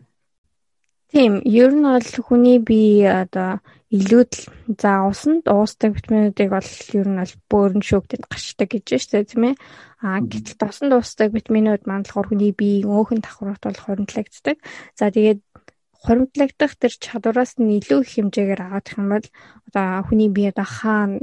Тийм, 1.13 1.45
ер 1.45 1.73
нь 1.77 1.85
бол 1.85 2.11
хүний 2.25 2.57
бие 2.57 3.05
одоо 3.05 3.61
илүүд 3.93 4.33
за 4.81 5.05
усанд 5.05 5.45
уусдаг 5.45 5.93
витаминуудыг 5.93 6.49
бол 6.49 6.71
ер 6.97 7.09
нь 7.09 7.21
бол 7.21 7.35
бөөрн 7.53 7.83
шүүгдэд 7.85 8.25
гарчдаг 8.33 8.69
гэж 8.73 8.87
байна 8.89 9.29
тийм 9.29 9.45
ээ. 9.53 9.55
Аа 10.01 10.25
гэтэл 10.25 10.57
досонд 10.57 10.93
уусдаг 10.97 11.37
витаминууд 11.37 11.85
маань 11.85 12.09
болохоор 12.09 12.33
хүний 12.33 12.57
биеийн 12.57 12.89
өөхөн 12.89 13.21
давхрагт 13.21 13.65
бол 13.69 13.85
хоригдлагддаг. 13.85 14.57
За 14.97 15.13
тэгээд 15.13 15.45
хуримтлагдах 16.03 16.75
тэр 16.77 16.93
чадвараас 16.99 17.57
нь 17.63 17.79
илүү 17.79 18.01
их 18.03 18.11
хэмжээгээр 18.19 18.61
авах 18.67 18.91
юм 18.99 19.07
бол 19.15 19.27
одоо 19.71 19.87
хүний 20.07 20.31
бие 20.35 20.51
одоо 20.51 20.67
хаана 20.67 21.23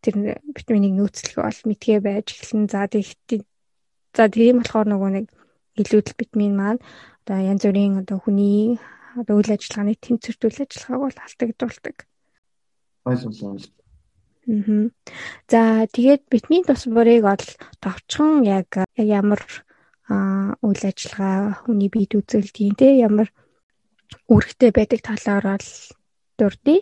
тэр 0.00 0.14
витаминыг 0.56 0.94
нөөцлөх 0.96 1.36
бол 1.42 1.60
мэдгээ 1.68 1.98
байж 2.00 2.26
эхэлнэ. 2.32 2.70
За 2.72 2.86
тэгт 2.86 3.44
за 4.16 4.24
тийм 4.30 4.62
болохоор 4.62 4.86
нөгөө 4.88 5.10
нэг 5.18 5.26
илүүдэл 5.76 6.18
витамин 6.18 6.54
маань 6.56 6.80
одоо 7.26 7.38
янз 7.42 7.62
бүрийн 7.66 8.00
одоо 8.02 8.18
хүний 8.22 8.78
одоо 9.18 9.34
үйл 9.38 9.50
ажиллагааны 9.54 9.94
тэмцэрт 9.98 10.40
үйл 10.46 10.58
ажиллагааг 10.62 11.02
бол 11.04 11.18
алдагдуулдаг. 11.26 11.96
Ойлголоо. 13.04 13.58
Аа. 13.58 14.88
За 15.50 15.60
тэгээд 15.90 16.22
витамин 16.32 16.64
тус 16.64 16.86
бүрийг 16.86 17.22
бол 17.26 17.46
товчхон 17.82 18.46
яг 18.46 18.70
ямар 18.96 19.42
үйл 20.08 20.82
ажиллагаа 20.90 21.66
хүний 21.66 21.90
биед 21.92 22.16
үзүүлдэг 22.18 22.74
те 22.78 22.98
ямар 22.98 23.28
үүрэгтэй 24.32 24.70
байдаг 24.74 25.00
талаар 25.02 25.44
бол 25.56 25.68
дурдъя. 26.38 26.80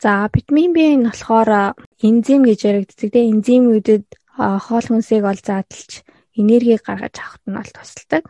За 0.00 0.28
витамин 0.32 0.72
B 0.72 0.78
нь 0.96 1.06
болохоор 1.08 1.76
энзим 2.00 2.40
гэж 2.48 2.60
яригддаг. 2.70 2.96
Тэгээ 3.00 3.30
энзимүүдэд 3.32 4.06
хоол 4.36 4.86
хүнсийг 4.88 5.24
ол 5.28 5.36
задлж 5.36 5.90
энерги 6.40 6.80
гаргаж 6.80 7.14
авахт 7.20 7.44
нь 7.44 7.56
бол 7.56 7.70
тусалдаг. 7.76 8.24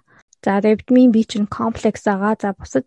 За 0.45 0.59
витамин 0.59 1.11
B 1.14 1.23
чинь 1.31 1.47
комплекс 1.47 2.02
байгаа. 2.07 2.35
За 2.43 2.50
бусад 2.59 2.85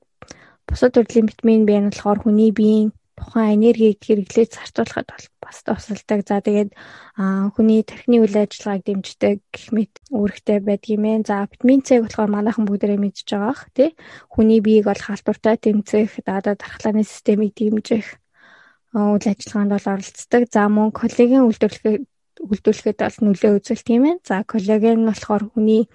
бусад 0.67 0.91
төрлийн 0.95 1.29
витамин 1.31 1.63
B 1.67 1.71
нь 1.79 1.89
болохоор 1.91 2.19
хүний 2.23 2.51
биеийн 2.51 2.91
тухайн 3.23 3.63
энергийг 3.63 4.03
хэрэглээд 4.03 4.51
зарцуулахад 4.51 5.07
бол 5.07 5.25
бас 5.39 5.57
тусалдаг. 5.63 6.19
За 6.27 6.43
тэгээд 6.43 6.75
хүний 7.55 7.81
тархины 7.87 8.19
үйл 8.19 8.35
ажиллагааг 8.35 8.83
дэмждэг 8.83 9.39
гэх 9.47 9.65
мэт 9.71 9.93
үүрэгтэй 10.11 10.59
байдгийм 10.59 11.03
ээ. 11.07 11.23
За 11.23 11.47
витамин 11.47 11.81
С 11.87 11.95
болохоор 11.95 12.29
манайхан 12.35 12.67
бүгдээрээ 12.67 12.99
мэдж 12.99 13.23
байгаах 13.31 13.71
тий. 13.71 13.95
Хүний 14.27 14.59
биеийг 14.59 14.91
бол 14.91 14.99
халдвартай 14.99 15.55
тэмцэх, 15.55 16.19
даадаа 16.27 16.59
дархлааны 16.59 17.07
системийг 17.07 17.55
дэмжих 17.55 18.19
үйл 18.91 19.25
ажиллагаанд 19.31 19.71
бол 19.71 19.87
оролцдог. 19.95 20.43
За 20.51 20.67
мөн 20.67 20.91
коллаген 20.91 21.47
үйлдвэрлэхэд 21.47 22.03
үйлдвэрлэхэд 22.43 22.97
бол 22.99 23.17
нөлөө 23.23 23.51
үзүүлдэг 23.57 23.95
юм 23.95 24.05
ээ. 24.11 24.15
За 24.27 24.43
коллаген 24.43 24.99
нь 25.01 25.07
болохоор 25.07 25.43
хүний 25.53 25.87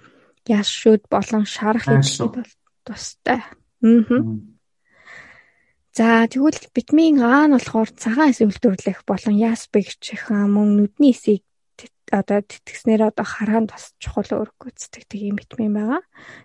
яс 0.49 0.67
шүд 0.67 1.05
болон 1.13 1.45
шарах 1.45 1.85
хэвшид 1.85 2.33
бол 2.33 2.51
тустай. 2.83 3.39
Аа. 3.39 4.58
За 5.97 6.27
тэгвэл 6.29 6.59
витамин 6.75 7.19
А 7.25 7.47
нь 7.49 7.53
болохоор 7.55 7.89
цагаан 7.91 8.31
эс 8.31 8.39
үйлдвэрлэх 8.45 9.03
болон 9.09 9.35
яс 9.35 9.65
бэгчих 9.73 10.29
мөн 10.29 10.77
нүдний 10.77 11.13
эсийг 11.17 11.43
одоо 12.11 12.41
тэтгснээр 12.41 13.09
одоо 13.09 13.25
хараанд 13.25 13.73
бас 13.73 13.93
чухал 14.01 14.29
үүрэг 14.29 14.57
гүйцэтгэдэг 14.61 15.21
юм 15.29 15.37
витамин 15.41 15.73
байгаа. 15.73 16.01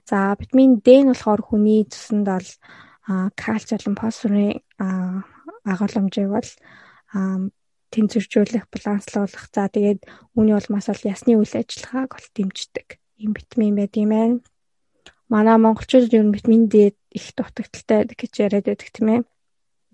За 0.08 0.36
витамин 0.40 0.80
D 0.84 1.04
нь 1.04 1.10
болохоор 1.12 1.42
хүний 1.44 1.84
цуснд 1.88 2.24
бол 2.28 2.48
кальц 3.36 3.68
болон 3.72 3.96
фосфорын 4.00 4.60
агуулмжийг 5.64 6.28
бол 6.32 6.50
тэнцвэржүүлэх, 7.92 8.64
баланслуулах. 8.72 9.44
За 9.52 9.68
тэгээд 9.68 10.04
үүний 10.36 10.56
улмаас 10.56 10.88
бол 10.88 11.02
ясны 11.04 11.36
үйл 11.36 11.52
ажиллагааг 11.52 12.10
бол 12.16 12.28
дэмждэг 12.36 12.88
юм 13.20 13.32
витамин 13.36 13.76
байд 13.76 13.94
юм 13.96 14.10
байна. 14.12 14.36
Манай 15.28 15.56
монголчууд 15.56 16.12
ер 16.12 16.24
нь 16.24 16.34
витамин 16.34 16.68
D 16.68 16.96
их 17.12 17.26
дутагдaltaй 17.36 18.08
гэж 18.08 18.32
яриад 18.40 18.66
байдаг 18.68 18.90
тийм 18.92 19.08
ээ. 19.08 19.22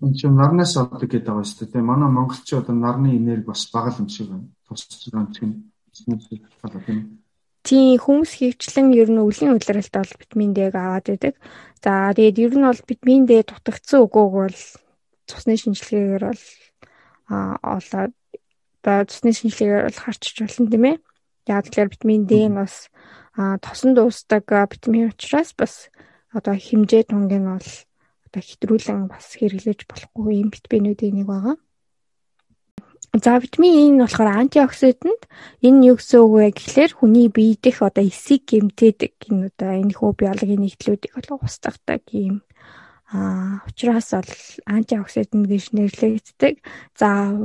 Энд 0.01 0.17
чинь 0.17 0.33
нарнаас 0.33 0.73
авдаг 0.77 1.09
гэдэг 1.09 1.29
байгаа 1.29 1.45
шүү 1.45 1.69
дээ. 1.69 1.85
Манай 1.85 2.09
монголчууд 2.09 2.67
нарны 2.73 3.13
энерги 3.15 3.49
бас 3.53 3.69
бага 3.69 3.93
юм 4.01 4.09
шиг 4.09 4.33
байна. 4.33 4.49
Байгаа 4.65 5.21
юм 5.21 5.29
чинь 5.33 5.61
Тийм 7.61 8.01
хүмүүс 8.01 8.31
хөвчлэн 8.41 8.89
ер 8.97 9.09
нь 9.13 9.21
өвлийн 9.21 9.53
удиралт 9.53 9.93
бол 9.93 10.13
витамин 10.17 10.51
D-г 10.57 10.73
аваад 10.73 11.05
байдаг. 11.05 11.35
За 11.83 12.09
тэгээд 12.17 12.41
ер 12.41 12.53
нь 12.57 12.65
бол 12.65 12.81
витамин 12.89 13.23
D 13.29 13.31
дутагдсан 13.45 14.01
үгүйг 14.01 14.31
бол 14.33 14.59
цусны 15.29 15.53
шинжилгээгээр 15.61 16.23
бол 16.25 16.43
олоод 17.29 18.13
одоо 18.81 18.99
цусны 19.05 19.31
шинжилгээгээр 19.37 19.85
бол 19.85 20.01
харчиж 20.01 20.35
болно 20.41 20.71
тийм 20.73 20.85
ээ. 20.89 20.97
Яг 21.53 21.61
тэгэхээр 21.69 21.93
витамин 21.93 22.23
D 22.25 22.33
нь 22.49 22.57
бас 22.57 22.89
тосонд 23.37 23.97
уусдаг 24.01 24.49
витамин 24.49 25.13
учраас 25.13 25.53
бас 25.53 25.93
одоо 26.33 26.57
хэмжээ 26.57 27.13
тунг 27.13 27.29
нь 27.29 27.45
бол 27.45 27.69
одоо 28.31 28.43
хэтрүүлэн 28.47 29.11
бас 29.11 29.35
хэрэглэж 29.35 29.83
болохгүй 29.91 30.39
юм 30.39 30.49
витаминуудын 30.55 31.19
нэг 31.19 31.27
байгаа. 31.27 31.55
За 33.11 33.43
витамин 33.43 33.75
E 33.75 33.91
нь 33.91 33.99
болохоор 33.99 34.39
антиоксидант. 34.39 35.27
Энэ 35.59 35.91
юу 35.91 35.99
гэсэн 35.99 36.23
үг 36.23 36.31
вэ 36.31 36.47
гэхлээр 36.55 36.91
хүний 36.95 37.27
бие 37.27 37.59
дэх 37.59 37.83
одоо 37.83 38.07
эсийг 38.07 38.47
гэмтээдэг 38.47 39.27
энэ 39.27 39.51
одоо 39.51 39.71
энэ 39.83 39.91
хөө 39.99 40.11
биологийн 40.15 40.63
нэгдлүүдийг 40.63 41.11
бол 41.19 41.43
устгадаг 41.43 42.07
юм. 42.15 42.39
Аа 43.11 43.67
учраас 43.67 44.15
бол 44.15 44.31
антиоксидант 44.63 45.43
гэж 45.51 45.75
нэрлэгддэг. 45.75 46.63
За 46.95 47.35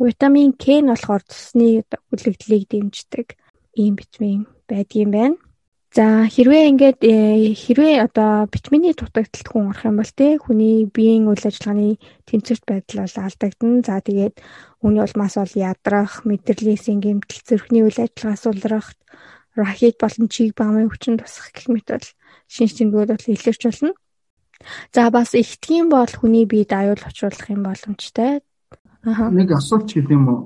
витамин 0.00 0.56
К 0.56 0.80
нь 0.80 0.88
болохоор 0.88 1.20
цусны 1.28 1.84
хүлэгдлийг 2.08 2.64
дэмждэг 2.72 3.36
ийм 3.76 3.92
витамин 4.00 4.48
байдгийм 4.64 5.12
байна. 5.12 5.36
За 5.88 6.28
хэрвээ 6.28 6.68
ингээд 6.68 7.00
э, 7.00 7.56
хэрвээ 7.56 8.04
одоо 8.04 8.44
витамины 8.52 8.92
дутагдалт 8.92 9.48
хүн 9.48 9.72
орох 9.72 9.88
юм 9.88 9.96
бол 9.96 10.12
те 10.12 10.36
хүний 10.36 10.84
биеийн 10.84 11.24
үйл 11.24 11.40
ажиллагааны 11.40 11.96
тэнцвэрт 12.28 12.64
байдал 12.68 13.08
бол 13.08 13.16
алдагдана. 13.24 13.80
За 13.80 13.96
тэгээд 14.04 14.34
үүний 14.84 15.00
улмаас 15.00 15.34
бол 15.40 15.54
ядрах, 15.56 16.28
мэдрэлийн 16.28 17.00
гэмтэл, 17.00 17.40
зүрхний 17.40 17.82
үйл 17.88 18.04
ажиллагаа 18.04 18.36
сулрах, 18.36 18.88
рахит 19.56 19.96
болон 19.96 20.28
чиг 20.28 20.52
бамын 20.52 20.92
хүчин 20.92 21.16
тусах 21.16 21.56
гэх 21.56 21.72
мэт 21.72 21.88
бол 21.88 22.08
шинж 22.52 22.72
тэмдгүүд 22.76 23.08
бол 23.08 23.32
илэрч 23.32 23.62
болно. 23.64 23.92
За 24.92 25.08
бас 25.08 25.32
ихтгэн 25.32 25.88
бол 25.88 26.12
хүний 26.12 26.44
биед 26.44 26.68
аюул 26.76 27.00
учруулах 27.00 27.48
юм 27.48 27.64
боломжтой. 27.64 28.44
Нэг 29.08 29.48
асуулт 29.56 29.88
гэдэг 29.88 30.12
юм 30.12 30.28
уу? 30.28 30.40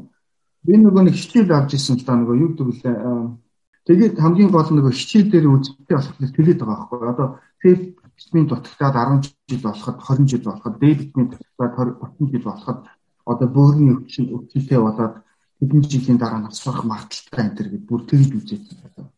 Би 0.63 0.79
нөгөө 0.79 1.11
нэг 1.11 1.19
хичээл 1.19 1.51
авч 1.51 1.75
ирсэн 1.75 1.99
л 1.99 2.07
да 2.07 2.15
нөгөө 2.15 2.37
юу 2.39 2.55
вэ? 2.55 3.42
Тэгээд 3.87 4.15
хамгийн 4.23 4.51
гол 4.55 4.69
нь 4.71 4.79
нөгөө 4.79 4.95
хичээл 4.95 5.31
дээр 5.31 5.47
үзэлтэй 5.51 5.97
болох 5.99 6.15
төлөөд 6.19 6.59
байгаа 6.63 6.87
байхгүй. 6.87 7.11
Одоо 7.11 7.29
фэйс 7.59 7.81
витамин 8.15 8.47
дутагтаад 8.47 8.95
10 8.95 9.35
жил 9.51 9.63
болоход 9.67 9.97
20 9.99 10.31
жил 10.31 10.45
болоход 10.47 10.75
Д 10.79 10.85
витамин 10.95 11.29
дутагтаад 11.31 11.99
30 11.99 12.31
жил 12.31 12.45
болоход 12.47 12.79
одоо 13.27 13.49
бөөрийн 13.51 13.95
өвчин 13.99 14.31
өвчнөтэй 14.35 14.79
болоод 14.79 15.15
хэдэн 15.59 15.83
жилийн 15.91 16.19
дараа 16.19 16.41
насрах 16.43 16.83
магадaltaй 16.87 17.43
энэ 17.43 17.57
төр 17.59 17.69
гэд 17.75 17.85
бүр 17.87 18.03
тэгж 18.07 18.31
үзээд 18.39 18.65
байна. 18.71 19.11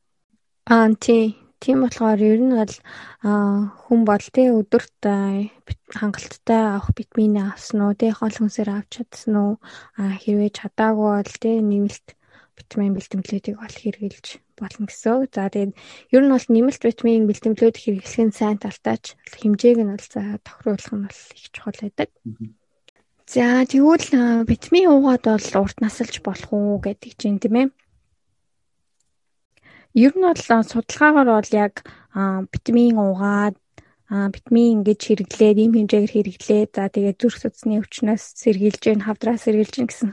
Аа 0.73 0.89
тий. 0.97 1.37
Тийм 1.61 1.81
болохоор 1.81 2.21
ер 2.21 2.41
нь 2.45 2.53
бол 2.53 2.75
хүн 3.85 4.01
бол 4.05 4.27
тий 4.37 4.49
өдөрт 4.53 5.01
хангалттай 5.97 6.61
авах 6.77 6.93
витамин 6.93 7.41
авсан 7.41 7.81
уу, 7.89 7.97
тий 7.97 8.13
хоол 8.13 8.37
хүнсээр 8.37 8.69
авч 8.69 9.01
чадсан 9.01 9.35
уу, 9.41 9.53
хэрвээ 9.97 10.53
чадаагүй 10.53 11.11
бол 11.17 11.37
тий 11.41 11.57
нэмэлт 11.65 12.07
витамин 12.61 12.93
бэлтгэлүүдийг 12.93 13.57
бол 13.57 13.77
хэрэгжилж 13.81 14.44
болно 14.59 14.87
гэсэн. 14.87 15.29
За 15.33 15.49
тэгээд 15.51 15.73
ер 16.15 16.23
нь 16.23 16.33
бол 16.35 16.47
нэмэлт 16.49 16.83
витамин 16.85 17.27
бэлтгэлүүд 17.27 17.77
хэрэглэх 17.79 18.23
нь 18.29 18.37
сайн 18.37 18.59
талтайч 18.63 19.19
хэмжээг 19.35 19.79
нь 19.83 19.93
бол 19.93 20.07
за 20.07 20.23
тохируулах 20.47 20.93
нь 20.95 21.05
бол 21.07 21.21
их 21.35 21.47
чухал 21.51 21.79
байдаг. 21.81 22.09
За 23.27 23.65
тэгвэл 23.65 24.45
витамин 24.45 24.87
уугаад 24.93 25.25
бол 25.25 25.49
урт 25.65 25.79
насалж 25.81 26.21
болох 26.21 26.51
уу 26.53 26.79
гэдэг 26.79 27.13
чинь 27.17 27.41
тийм 27.41 27.55
ээ. 27.57 27.69
Ер 29.95 30.13
нь 30.13 30.27
бол 30.27 30.43
судалгаагаар 30.43 31.31
бол 31.33 31.51
яг 31.57 31.75
витамин 32.53 32.99
уугаад 33.01 33.57
витамин 34.11 34.85
ингэж 34.85 35.01
хэрэглээд 35.01 35.59
ийм 35.65 35.73
хэмжээгээр 35.81 36.13
хэрэглээд 36.13 36.71
за 36.77 36.93
тэгээд 36.93 37.17
зүрх 37.25 37.41
судасны 37.41 37.81
өвчнөөс 37.81 38.37
сэргийлж 38.37 38.83
гин 38.85 39.01
хавдраа 39.01 39.41
сэргийлж 39.41 39.75
гин 39.81 39.89
гэсэн 39.89 40.11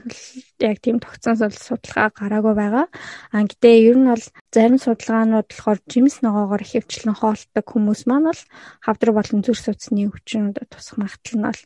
яг 0.64 0.80
тийм 0.80 0.96
тогтсон 0.96 1.36
судалгаа 1.36 2.08
гараагүй 2.16 2.54
байгаа. 2.56 2.86
А 2.88 3.44
гэтээ 3.44 3.76
ер 3.92 3.96
нь 4.00 4.08
бол 4.08 4.24
зарим 4.48 4.80
судалгаанууд 4.80 5.48
болохоор 5.52 5.80
жимс 5.92 6.24
ногоогоор 6.24 6.64
ихэвчлэн 6.64 7.20
хоолтдог 7.20 7.66
хүмүүс 7.68 8.08
маань 8.08 8.32
бол 8.32 8.42
хавдраа 8.80 9.14
болон 9.20 9.40
зүрх 9.44 9.60
судасны 9.60 10.08
өвчнөд 10.08 10.56
тусах 10.72 10.96
магадлал 10.96 11.36
нь 11.36 11.46
бол 11.52 11.60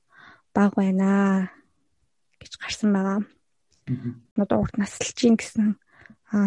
бага 0.50 0.74
байна 0.82 1.10
гэж 2.42 2.52
гарсан 2.58 2.90
байгаа. 2.90 3.18
Одоо 4.34 4.58
урт 4.66 4.74
наслж 4.82 5.14
гин 5.14 5.38
гэсэн 5.38 5.78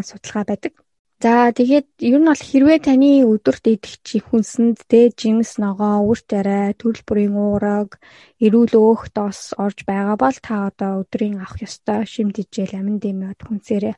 судалгаа 0.03 0.43
байдаг. 0.43 0.75
За 1.19 1.51
тэгээд 1.51 1.87
ер 1.99 2.15
нь 2.23 2.29
бол 2.31 2.43
хэрвээ 2.47 2.79
таны 2.87 3.27
өдөрт 3.27 3.65
идэх 3.75 3.99
чи 4.07 4.23
хүнсэнд 4.23 4.87
тэ 4.87 5.11
жимс 5.19 5.59
ногоо, 5.59 6.07
үр 6.07 6.19
тариа, 6.23 6.71
төрөл 6.79 7.03
бүрийн 7.03 7.35
уураг, 7.35 7.99
эрүүл 8.39 8.73
өөх 8.79 9.11
дос 9.11 9.51
орж 9.59 9.83
байгаа 9.83 10.15
бол 10.15 10.37
та 10.39 10.71
одоо 10.71 11.03
өдрийн 11.03 11.43
авах 11.43 11.59
ёстой 11.67 12.07
шимтгийжэл 12.07 12.79
амин 12.79 13.03
дэмэд 13.03 13.39
хүнсээрээ 13.43 13.95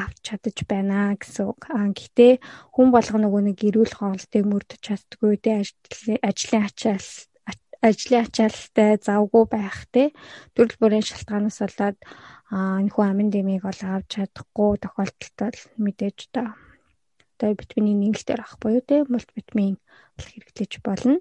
авч 0.00 0.16
чадаж 0.24 0.56
байна 0.64 1.12
гэсэн 1.20 1.44
үг. 1.52 1.60
Аа 1.68 1.92
гэхдээ 1.92 2.32
хүн 2.72 2.88
болго 2.96 3.18
нөгөө 3.20 3.42
нэг 3.44 3.58
эрүүл 3.68 3.92
хоолтыг 4.00 4.44
мөрдөж 4.48 4.80
чаддгүй 4.80 5.34
тэ 5.44 5.68
ажлын 6.24 6.64
ачаал 6.64 7.08
ажлын 7.84 8.24
ачаалтай 8.24 8.96
завгүй 9.04 9.44
байх 9.52 9.84
те 9.92 10.16
төрөл 10.56 10.80
бүрийн 10.80 11.04
шалтгаанаас 11.04 11.58
болоод 11.60 11.98
энэ 12.52 12.90
хүн 12.92 13.06
амин 13.10 13.28
дэмийг 13.32 13.62
бол 13.64 13.80
авч 13.82 14.08
чадахгүй 14.12 14.72
тохиолдолд 14.82 15.36
бол 15.40 15.60
мэдээж 15.84 16.18
та 16.34 16.42
одоо 17.34 17.50
витамины 17.56 17.92
нэмэлтээр 18.00 18.40
авах 18.40 18.58
буюу 18.60 18.82
те 18.84 19.04
мультивитамин 19.08 19.76
бол 20.16 20.26
хэрэглэж 20.28 20.72
болно. 20.84 21.14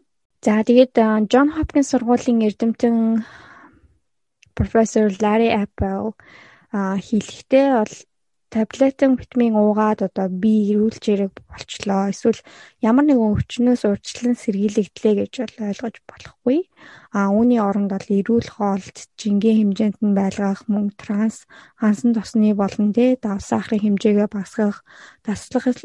За 0.43 0.59
тэгээд 0.67 0.93
Джон 1.31 1.47
Хопкинс 1.55 1.89
сургуулийн 1.91 2.43
эрдэмтэн 2.47 3.23
профессор 4.53 5.07
Larry 5.23 5.49
Apple 5.63 6.13
хэлэхдээ 6.75 7.67
бол 7.79 7.93
таблетын 8.53 9.17
витамин 9.17 9.57
уугаад 9.57 9.99
одоо 10.07 10.27
би 10.29 10.69
эрүүл 10.69 10.97
зэрэг 11.01 11.33
болчлоо. 11.49 12.13
Эсвэл 12.13 12.37
ямар 12.85 13.05
нэгэн 13.09 13.33
өвчнөөс 13.33 13.81
урьдчилан 13.89 14.37
сэргийлэгдлээ 14.37 15.13
гэж 15.17 15.33
бол 15.41 15.57
ойлгож 15.73 15.95
болохгүй. 16.05 16.59
А 17.17 17.33
үүний 17.33 17.57
оронд 17.57 17.89
бол 17.89 18.07
эрүүл 18.17 18.49
хоолт, 18.53 18.97
жингийн 19.17 19.73
хэмжээнд 19.73 19.99
нь 20.05 20.13
байлгах 20.13 20.69
мөн 20.69 20.93
транс, 21.01 21.49
хансан 21.81 22.13
тосны 22.13 22.53
болон 22.53 22.93
тэ 22.93 23.17
дав 23.17 23.41
сахарын 23.41 23.97
хэмжээгээ 23.97 24.29
багасгах, 24.29 24.85
дасгал 25.25 25.79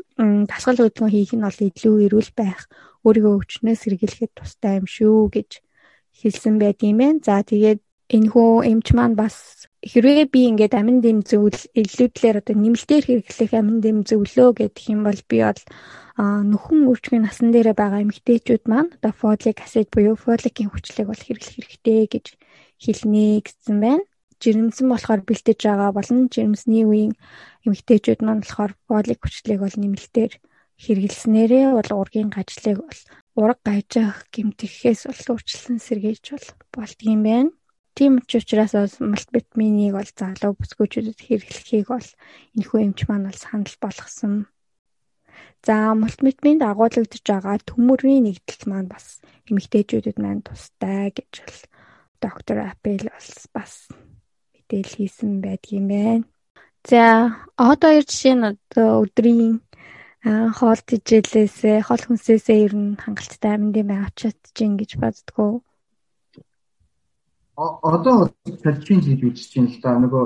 дасгал 0.51 0.79
хөдөлгөөн 0.79 1.15
хийх 1.17 1.33
нь 1.33 1.45
бол 1.49 1.59
илүү 1.69 1.95
эрүүл 2.05 2.31
байх, 2.37 2.69
өөрийгөө 3.09 3.33
өвчнөөс 3.41 3.81
сэргийлэхэд 3.81 4.33
тустай 4.37 4.77
юм 4.77 4.85
шүү 4.85 5.33
гэж 5.33 5.51
хэлсэн 6.21 6.61
байт 6.61 6.85
юм 6.85 7.01
байна. 7.01 7.25
За 7.25 7.41
тэгээд 7.41 7.81
энэхүү 8.13 8.49
эмч 8.73 8.87
маань 8.97 9.17
бас 9.17 9.68
хэрвээ 9.91 10.29
би 10.33 10.41
ингээд 10.51 10.75
амин 10.81 10.99
дэм 11.05 11.19
зөвл 11.25 11.59
илүүдлэр 11.81 12.37
одоо 12.41 12.57
нэмэлтээр 12.61 13.05
хэрэглэх 13.07 13.53
амин 13.57 13.79
дэм 13.85 13.97
зөвлөө 14.09 14.49
гэдэг 14.61 14.85
юм 14.93 15.01
бол 15.09 15.21
би 15.31 15.39
бол 15.47 15.63
нөхөн 16.19 16.91
үржигийн 16.91 17.25
насан 17.25 17.49
дээр 17.55 17.73
байгаа 17.79 18.03
эмэгтэйчүүд 18.05 18.65
маань 18.67 18.91
одоо 18.97 19.13
фолик 19.15 19.59
асид 19.63 19.89
буюу 19.95 20.17
фоликийн 20.19 20.71
хүчлэг 20.71 21.07
бол 21.09 21.23
хэрэглэх 21.23 21.55
хэрэгтэй 21.55 22.01
гэж 22.11 22.27
хэлнэ 22.85 23.43
гэсэн 23.47 23.77
байна. 23.79 24.05
Жирэмсэн 24.43 24.87
болохоор 24.91 25.23
бэлтэж 25.27 25.59
байгаа 25.63 25.91
болон 25.95 26.27
жирэмсний 26.31 26.85
үеийн 26.87 27.15
эмэгтэйчүүд 27.67 28.21
маань 28.23 28.43
болохоор 28.43 28.73
фолик 28.87 29.21
хүчлэг 29.23 29.59
бол 29.63 29.77
нэмэлтээр 29.79 30.33
хэрэглэснээрээ 30.83 31.67
бол 31.75 31.91
ургийн 32.03 32.31
гажлыг 32.35 32.79
бол 32.83 33.01
ураг 33.39 33.61
гажих 33.67 34.27
гэмтэхээс 34.35 35.01
бол 35.07 35.23
өөрчлөн 35.39 35.79
сэргийж 35.83 36.25
бол 36.35 36.47
болдгийм 36.75 37.23
байна. 37.27 37.51
Тийм 37.99 38.23
учраас 38.23 38.95
мультивитаминыг 39.03 39.99
бол 39.99 40.07
залуу 40.07 40.55
бүсгүйчүүдэд 40.55 41.19
хэрэглэхийг 41.19 41.91
бол 41.91 42.09
энэхүү 42.55 42.79
эмч 42.87 43.01
маань 43.11 43.27
бол 43.27 43.41
санал 43.43 43.75
болгосон. 43.83 44.35
За 45.67 45.99
мультивитаминд 45.99 46.63
агуулгадж 46.63 47.27
байгаа 47.27 47.59
төмөрийн 47.59 48.31
нэгдэл 48.31 48.71
маань 48.71 48.87
бас 48.87 49.19
эмэгтэйчүүдэд 49.51 50.17
маань 50.23 50.47
тустай 50.47 51.11
гэж 51.11 51.33
бол 51.43 51.61
доктор 52.23 52.71
Апел 52.71 53.11
бол 53.11 53.31
бас 53.51 53.91
мэдээлэл 53.91 54.99
хийсэн 55.03 55.43
байдгийм 55.43 55.87
байна. 55.91 56.25
За 56.87 57.35
одоо 57.59 57.91
хоёр 57.99 58.07
жишээ 58.07 58.35
нь 58.39 58.47
өдрийн 58.79 59.59
хоол 60.55 60.81
тэжээлээсээ 60.87 61.83
хол 61.83 62.03
хүнсээсээ 62.07 62.59
ер 62.63 62.75
нь 62.79 62.95
хангалттай 62.95 63.59
амин 63.59 63.75
дэм 63.75 63.91
авч 63.91 64.31
чадчих 64.31 64.71
гэж 64.79 64.91
боддгоо 65.03 65.67
одоо 67.59 68.31
калчин 68.63 69.03
хийж 69.03 69.21
үзэж 69.27 69.51
байна 69.55 69.71
л 69.75 69.81
да 69.83 69.91
нөгөө 69.99 70.25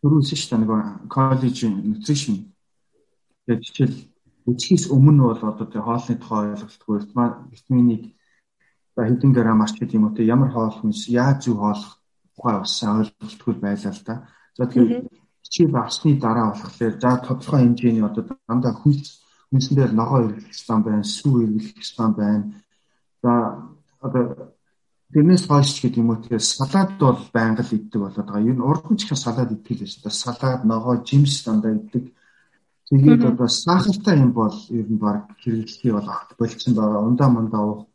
дөрөвсөн 0.00 0.38
шүү 0.38 0.50
дээ 0.50 0.60
нөгөө 0.64 0.80
коллеж 1.12 1.58
нутришн 1.68 2.36
гэж 3.46 3.60
хичээл 3.68 3.96
үжихээс 4.48 4.84
өмнө 4.88 5.22
бол 5.28 5.42
одоо 5.52 5.66
тэр 5.68 5.84
хоолны 5.84 6.16
тухай 6.16 6.56
ойлголтгүй 6.56 6.96
витаминыг 7.52 8.02
хэдэн 8.96 9.32
грамм 9.36 9.60
арч 9.60 9.76
гэдэг 9.76 9.96
юм 9.98 10.08
уу 10.08 10.16
те 10.16 10.24
ямар 10.24 10.50
хоол 10.52 10.72
хүнс 10.72 11.08
яаж 11.12 11.44
зөв 11.44 11.60
хоолох 11.60 12.00
тухай 12.32 12.56
бас 12.60 12.74
ойлголтгүй 12.80 13.54
байлаа 13.60 13.92
л 13.92 14.02
да. 14.08 14.14
За 14.56 14.64
тэгэхээр 14.64 15.04
хичээл 15.44 15.76
авсны 15.76 16.16
дараа 16.16 16.56
болохоор 16.56 16.94
за 16.96 17.10
тодорхой 17.20 17.60
хэмжээний 17.60 18.04
одоо 18.04 18.24
дандаа 18.48 18.72
хүнс 18.72 19.20
хүнсэн 19.50 19.74
дээр 19.76 19.92
ногоо 19.92 20.32
ирэх 20.32 20.54
стан 20.54 20.80
байна, 20.82 21.04
сүү 21.04 21.36
ирэх 21.44 21.84
стан 21.84 22.14
байна. 22.14 22.56
За 23.22 23.32
одоо 24.00 24.53
Тэрнээс 25.14 25.46
хойш 25.46 25.78
гэдэг 25.78 26.02
юм 26.02 26.10
уу 26.10 26.18
тэгээ 26.18 26.42
салаад 26.42 26.98
бол 26.98 27.22
байнга 27.30 27.62
л 27.62 27.70
иддэг 27.70 28.00
болоод 28.02 28.26
байгаа. 28.26 28.48
Юу 28.50 28.58
н 28.58 28.66
урд 28.66 28.90
нь 28.90 28.98
ч 28.98 29.06
их 29.06 29.14
салаад 29.14 29.54
иддэг 29.54 29.78
л 29.78 29.86
шүү 29.86 30.10
дээ. 30.10 30.10
Салаад, 30.10 30.66
ногоо, 30.66 31.06
жимс 31.06 31.46
дандаа 31.46 31.78
иддэг. 31.78 32.10
Тэгээд 32.90 33.22
одоо 33.22 33.46
сахартай 33.46 34.18
юм 34.18 34.34
бол 34.34 34.58
ер 34.74 34.90
нь 34.90 34.98
баг 34.98 35.30
хэрэглэхий 35.38 35.94
бол 35.94 36.10
огт 36.10 36.34
болцсон 36.34 36.74
байгаа. 36.74 37.06
Ундаа 37.06 37.30
мандаа 37.30 37.62
уух 37.62 37.86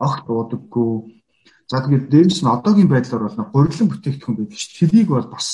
огт 0.00 0.24
уудаггүй. 0.24 1.20
За 1.68 1.84
тэгээд 1.84 2.08
дээрс 2.08 2.40
нь 2.40 2.48
одоогийн 2.48 2.88
байдлаар 2.88 3.28
бол 3.28 3.52
гурилан 3.52 3.88
бүтээгдэхүүн 3.92 4.36
байдаг 4.40 4.56
ш. 4.56 4.72
Тэрийг 4.72 5.08
бол 5.12 5.28
бас 5.28 5.48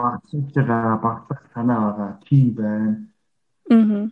багцж 0.00 0.32
байгаа, 0.56 0.96
багцах 0.96 1.40
танаа 1.52 1.78
байгаа 1.92 2.10
тийм 2.24 2.48
байна. 2.56 2.90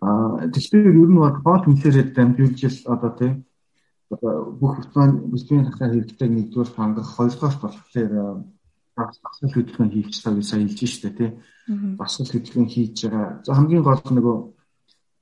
Аа 0.04 0.48
тэгэхээр 0.52 1.00
ер 1.00 1.08
нь 1.10 1.16
бол 1.16 1.36
хоол 1.44 1.62
хүнсээрээ 1.64 2.12
дамжуулж 2.12 2.60
одоо 2.86 3.10
тийм 3.16 3.32
бүх 4.10 4.74
бүсгийн 5.30 5.70
хасаа 5.70 5.88
хэрэгтэйг 5.94 6.32
нэгдүгээр 6.34 6.70
хангах 6.74 7.08
хоёрдугаар 7.14 7.56
болохоор 7.62 8.42
басгал 8.96 9.52
хөдөлгөөн 9.54 9.90
хийх 9.94 10.10
цагийг 10.10 10.46
сая 10.46 10.60
хэлж 10.66 10.80
штэ 10.82 11.10
тий. 11.14 11.30
Басгал 12.00 12.30
хөдөлгөөн 12.30 12.68
хийж 12.68 12.96
байгаа. 13.06 13.40
За 13.46 13.54
хамгийн 13.54 13.86
гол 13.86 14.02
нь 14.02 14.16
нөгөө 14.18 14.36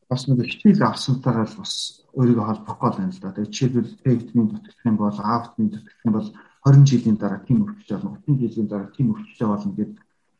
бас 0.08 0.22
нэг 0.24 0.40
хичээл 0.40 0.88
авсантайгаа 0.88 1.46
л 1.46 1.60
бас 1.60 1.74
өөрийгөө 2.16 2.46
холбохгүй 2.48 2.90
байна 2.96 3.12
л 3.12 3.20
да. 3.20 3.36
Тэгээ 3.36 3.52
жишээлбэл 3.52 3.92
Д 4.00 4.06
витамин 4.08 4.48
дутгах 4.48 4.80
юм 4.88 4.96
бол 4.96 5.18
А 5.20 5.36
витамин 5.44 5.68
дутгах 5.68 6.00
юм 6.08 6.12
бол 6.16 6.28
20 6.64 6.88
жилийн 6.88 7.16
дараа 7.20 7.40
тийм 7.44 7.58
өвчтэй 7.68 7.98
болно. 8.00 8.18
30 8.24 8.40
жилийн 8.40 8.68
дараа 8.72 8.88
тийм 8.96 9.06
өвчтэй 9.12 9.48
болно 9.48 9.72
гэдэг 9.76 9.98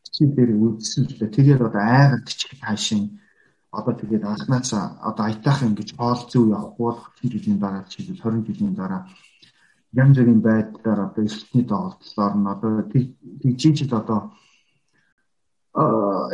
хичээлээр 0.09 0.51
үзсэн 0.57 1.05
л 1.05 1.17
дээ. 1.21 1.37
Тэгээд 1.37 1.61
одоо 1.69 1.83
айгаад 1.85 2.25
чиг 2.25 2.57
хаашийн 2.65 3.05
одоо 3.71 3.95
тэгээд 3.95 4.25
анхнаас 4.25 4.73
одоо 4.73 5.25
аятайх 5.27 5.63
ингэж 5.63 5.89
хоол 5.97 6.23
зүй 6.31 6.45
явахгүй 6.57 6.85
бол 6.89 7.01
30 7.21 7.33
жилийн 7.35 7.59
дараа 7.61 7.85
жишээлбэл 7.85 8.25
20 8.41 8.47
жилийн 8.49 8.75
дараа 8.75 9.03
янз 9.93 10.17
бүрийн 10.17 10.41
байдлаар 10.41 11.01
одоо 11.07 11.23
эрсдэлтний 11.25 11.67
тоглолтоор 11.69 12.35
нь 12.37 12.53
одоо 12.55 12.73
тэгжижид 13.43 13.93
одоо 13.93 14.21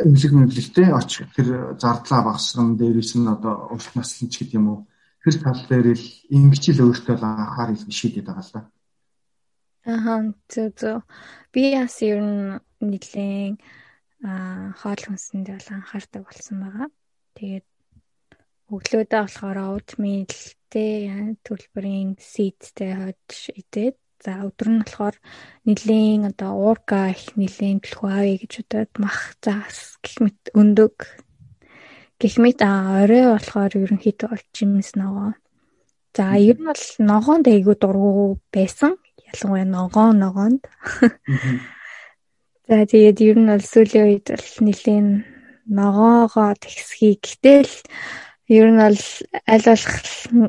эмнэлэг 0.03 0.33
мэдлэгтэй 0.33 0.87
очих 0.95 1.27
тэр 1.35 1.77
зардлаа 1.81 2.21
багасган 2.23 2.77
дээрээс 2.79 3.11
нь 3.19 3.27
одоо 3.27 3.67
урт 3.73 3.91
наслан 3.95 4.29
ч 4.31 4.33
гэдэг 4.39 4.57
юм 4.59 4.67
уу 4.71 4.79
тэр 5.23 5.35
тал 5.43 5.61
дээр 5.69 5.87
л 5.93 6.05
өөртөө 6.87 7.15
л 7.19 7.25
анхаар 7.25 7.69
их 7.75 7.83
шийдэт 7.89 8.25
байгаа 8.25 8.45
л 8.45 8.53
да. 8.55 8.61
Аа 9.85 10.33
зөв 10.49 10.69
зөв. 10.79 10.97
Би 11.53 11.75
бас 11.77 11.97
ер 12.01 12.19
нь 12.23 12.57
нэлийн 12.81 13.57
аа 14.23 14.73
хоол 14.79 15.01
хүнсэнд 15.03 15.47
бол 15.53 15.69
анхаардаг 15.75 16.21
болсон 16.25 16.57
байгаа. 16.63 16.87
Тэгээд 17.35 17.67
өглөөдөө 18.71 19.21
болохоор 19.21 19.57
oatmeal-тэй 19.75 21.35
төлбөрийн 21.43 22.15
seed-тэй 22.15 22.91
хойд 22.95 23.27
идээд 23.59 23.97
за 24.23 24.41
өдөр 24.47 24.69
нь 24.71 24.81
болохоор 24.81 25.15
нэлийн 25.67 26.31
одоо 26.31 26.51
уурка 26.55 27.11
их 27.11 27.35
нэлийн 27.35 27.83
төлхөө 27.83 28.39
гэж 28.41 28.53
удаад 28.63 28.91
мах 29.03 29.35
заас 29.43 29.99
гэх 30.01 30.15
мэт 30.23 30.39
өндөг 30.55 30.95
гэх 32.17 32.35
мэт 32.39 32.59
а 32.63 33.03
орой 33.03 33.35
болохоор 33.35 33.71
ерөнхийдөө 33.83 34.29
бол 34.31 34.45
жимс 34.55 34.95
ногоо. 34.95 35.31
За 36.15 36.39
ер 36.39 36.55
нь 36.55 36.65
бол 36.71 36.83
ногоонд 37.03 37.45
айгуу 37.51 37.75
дургу 37.75 38.39
байсан. 38.55 38.95
Ялангуяа 39.27 39.67
ногоо 39.67 40.09
ногоонд. 40.15 40.63
За 42.67 42.87
тэгээд 42.87 43.19
ер 43.19 43.37
нь 43.43 43.51
бол 43.51 43.61
сүүлийн 43.61 44.07
үед 44.07 44.27
бол 44.31 44.49
нэлийн 44.63 45.34
ногоогоо 45.65 46.53
тэгсхий. 46.55 47.17
Гэтэл 47.17 47.69
ер 48.47 48.67
нь 48.69 48.77
бол 48.77 49.01
аль 49.49 49.65
болох 49.65 49.95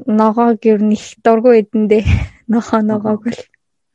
ногоог 0.07 0.61
ер 0.65 0.81
нь 0.85 0.97
их 0.97 1.17
дургүй 1.25 1.65
идэндээ 1.65 2.05
ногоо 2.53 2.81
ногоог 2.85 3.25
л. 3.27 3.41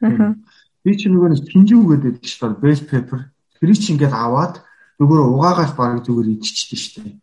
Аа. 0.01 0.35
Би 0.81 0.97
чи 0.97 1.13
нөгөө 1.13 1.29
нэг 1.29 1.45
тинжүү 1.45 1.81
гэдэг 1.93 2.15
чинь 2.25 2.41
бол 2.41 2.57
bell 2.57 2.81
pepper. 2.89 3.19
Тэр 3.61 3.69
чинь 3.77 4.01
ингээд 4.01 4.17
аваад 4.17 4.65
нөгөө 4.97 5.19
угаагаар 5.37 5.71
баг 5.77 6.01
зүгээр 6.01 6.33
идчихсэн 6.41 6.77
шүү 6.81 7.01
дээ. 7.05 7.17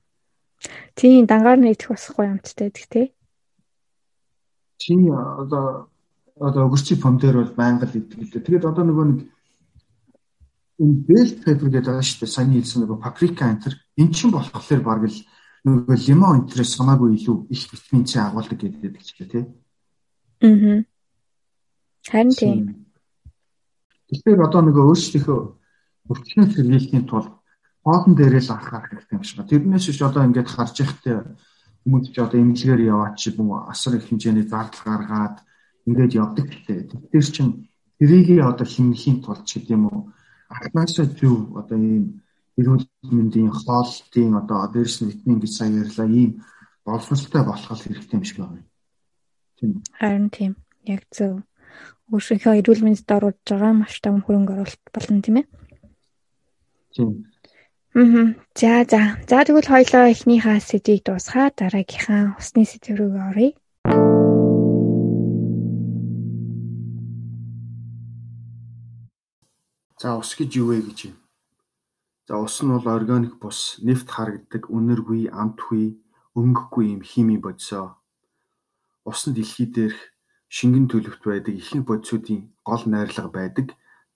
Тийм 0.94 1.26
дангаар 1.26 1.58
нь 1.58 1.74
идэх 1.74 1.90
бас 1.90 2.06
гоё 2.14 2.30
юмтай 2.38 2.70
гэдэг 2.70 2.86
тий. 2.86 3.06
Чи 4.78 4.94
одоо 5.10 5.90
одоо 6.38 6.70
өгөрчи 6.70 6.94
помдэр 7.02 7.42
бол 7.42 7.54
байнга 7.58 7.90
л 7.90 7.98
идэх 7.98 8.18
лээ. 8.30 8.46
Тэгээд 8.46 8.70
одоо 8.70 8.84
нөгөө 8.86 9.06
нэг 9.10 9.20
энэ 10.78 10.94
bell 11.06 11.32
pepper 11.42 11.68
гэдэг 11.74 11.90
байгаа 11.90 12.06
шүү 12.06 12.22
дээ. 12.22 12.30
Саний 12.30 12.62
хэлсэн 12.62 12.86
нөгөө 12.86 13.02
paprika 13.02 13.50
энэ 13.50 13.74
эн 13.98 14.08
чинь 14.14 14.32
болохоор 14.32 14.82
баг 14.86 15.02
л 15.10 15.18
нөгөө 15.66 15.96
лимон 16.06 16.46
энтрээс 16.46 16.78
хамаагүй 16.78 17.18
илүү 17.18 17.36
их 17.50 17.62
витамин 17.72 18.06
С 18.06 18.16
агуулдаг 18.16 18.58
гэдэг 18.58 19.02
ч 19.02 19.10
гэх 19.18 19.28
тий. 19.30 19.44
Аа. 20.42 20.86
Харин 22.06 22.32
тийм. 22.32 22.58
Тэгэхээр 24.08 24.40
одоо 24.46 24.62
нөгөө 24.62 24.84
өөрсдийнхөө 24.88 25.40
өртгөн 26.08 26.48
сэргийлэхийн 26.54 27.04
тулд 27.10 27.34
хоолн 27.84 28.14
дээрээ 28.16 28.42
л 28.46 28.54
анхаарах 28.54 28.88
хэрэгтэй 28.88 29.16
юм 29.18 29.24
шиг 29.26 29.36
байна. 29.36 29.50
Тэрнээс 29.50 29.86
биш 29.90 30.00
одоо 30.00 30.22
ингээд 30.24 30.48
харж 30.48 30.76
ихтэй 30.80 31.16
хүмүүс 31.84 32.06
ч 32.14 32.16
одоо 32.22 32.38
эмнэлгээр 32.40 32.80
яваад 32.88 33.14
чи 33.20 33.28
бүү 33.36 33.68
асар 33.68 33.98
их 33.98 34.08
хэмжээний 34.08 34.46
зардал 34.48 34.82
гаргаад 34.86 35.36
ингээд 35.84 36.16
явдаг 36.16 36.46
гэдэг. 36.48 36.88
Тэгэхээр 37.12 37.26
чин 37.34 37.48
тэрийг 37.98 38.28
одоо 38.46 38.64
хэмнэхийн 38.64 39.18
тулд 39.20 39.44
ч 39.44 39.60
гэдэм 39.60 39.82
үү 39.90 40.00
анхнаасаа 40.48 41.06
зөв 41.12 41.56
одоо 41.60 41.76
ийм 41.76 42.24
эрүүл 42.58 42.84
мэндийн 43.16 43.50
хоолтын 43.54 44.34
одоо 44.40 44.66
нь 44.66 45.10
витамин 45.10 45.40
гэж 45.40 45.52
сайн 45.54 45.80
ярьлаа 45.82 46.08
ийм 46.10 46.42
боловсралтай 46.84 47.42
болох 47.46 47.78
хэрэгтэй 47.82 48.16
юм 48.18 48.24
шиг 48.24 48.38
байна. 48.42 48.66
Тийм. 49.58 49.82
Харин 49.98 50.28
тийм. 50.30 50.52
Яг 50.82 51.02
зөв 51.14 51.42
өөрийнхөө 52.10 52.58
эрүүл 52.60 52.82
мэндэд 52.84 53.14
оруулж 53.16 53.46
байгаа 53.46 53.72
маш 53.76 53.94
том 54.00 54.24
хөрөнгө 54.24 54.52
оруулалт 54.54 54.86
болно 54.94 55.22
тийм 55.22 55.36
ээ. 55.40 55.46
Тийм. 56.94 57.10
Мм. 57.94 58.36
За 58.58 58.84
за. 58.90 59.02
За 59.28 59.44
тэгвэл 59.44 59.68
хоёлоо 59.72 60.04
эхнийхээ 60.12 60.58
сэдвийг 60.58 61.02
дуусгаад 61.04 61.54
дараагийнхаа 61.60 62.38
усны 62.40 62.64
сэдв 62.66 62.96
рүү 62.98 63.12
оръё. 63.28 63.50
За 69.98 70.14
ус 70.14 70.30
гэж 70.38 70.50
юу 70.62 70.70
вэ 70.70 70.78
гэж 70.86 70.98
юм. 71.10 71.27
За 72.28 72.36
ус 72.36 72.60
нь 72.60 72.68
бол 72.68 72.84
органик 72.92 73.40
бус, 73.40 73.80
нефт 73.80 74.12
харагддаг, 74.12 74.68
үнэргүй, 74.68 75.32
амтгүй, 75.32 75.96
өнгөхгүй 76.36 76.84
юм 76.92 77.00
химийн 77.00 77.40
бодисоо. 77.40 77.96
Ус 79.08 79.24
нь 79.24 79.32
дэлхий 79.32 79.64
дээрх 79.64 79.96
шингэн 80.52 80.92
төлөвт 80.92 81.24
байдаг 81.24 81.56
ихэнх 81.56 81.88
бодисуудын 81.88 82.52
гол 82.68 82.84
найрлага 82.84 83.32
байдаг. 83.32 83.66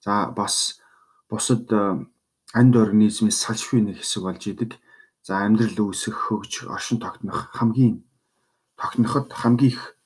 За 0.05 0.29
бас 0.29 0.77
бусад 1.25 1.65
э, 1.73 2.05
амьд 2.53 2.75
организмын 2.77 3.33
салшгүй 3.33 3.81
нэг 3.81 3.97
хэсэг 3.97 4.21
болж 4.21 4.45
идэг. 4.45 4.77
За 5.25 5.41
амьдрал 5.41 5.89
үүсэх, 5.89 6.13
хөгж, 6.13 6.69
оршин 6.69 7.01
тогтнох 7.01 7.49
хамгийн 7.57 8.05
тогтноход 8.77 9.33
хамгийн 9.33 9.73
их 9.73 9.97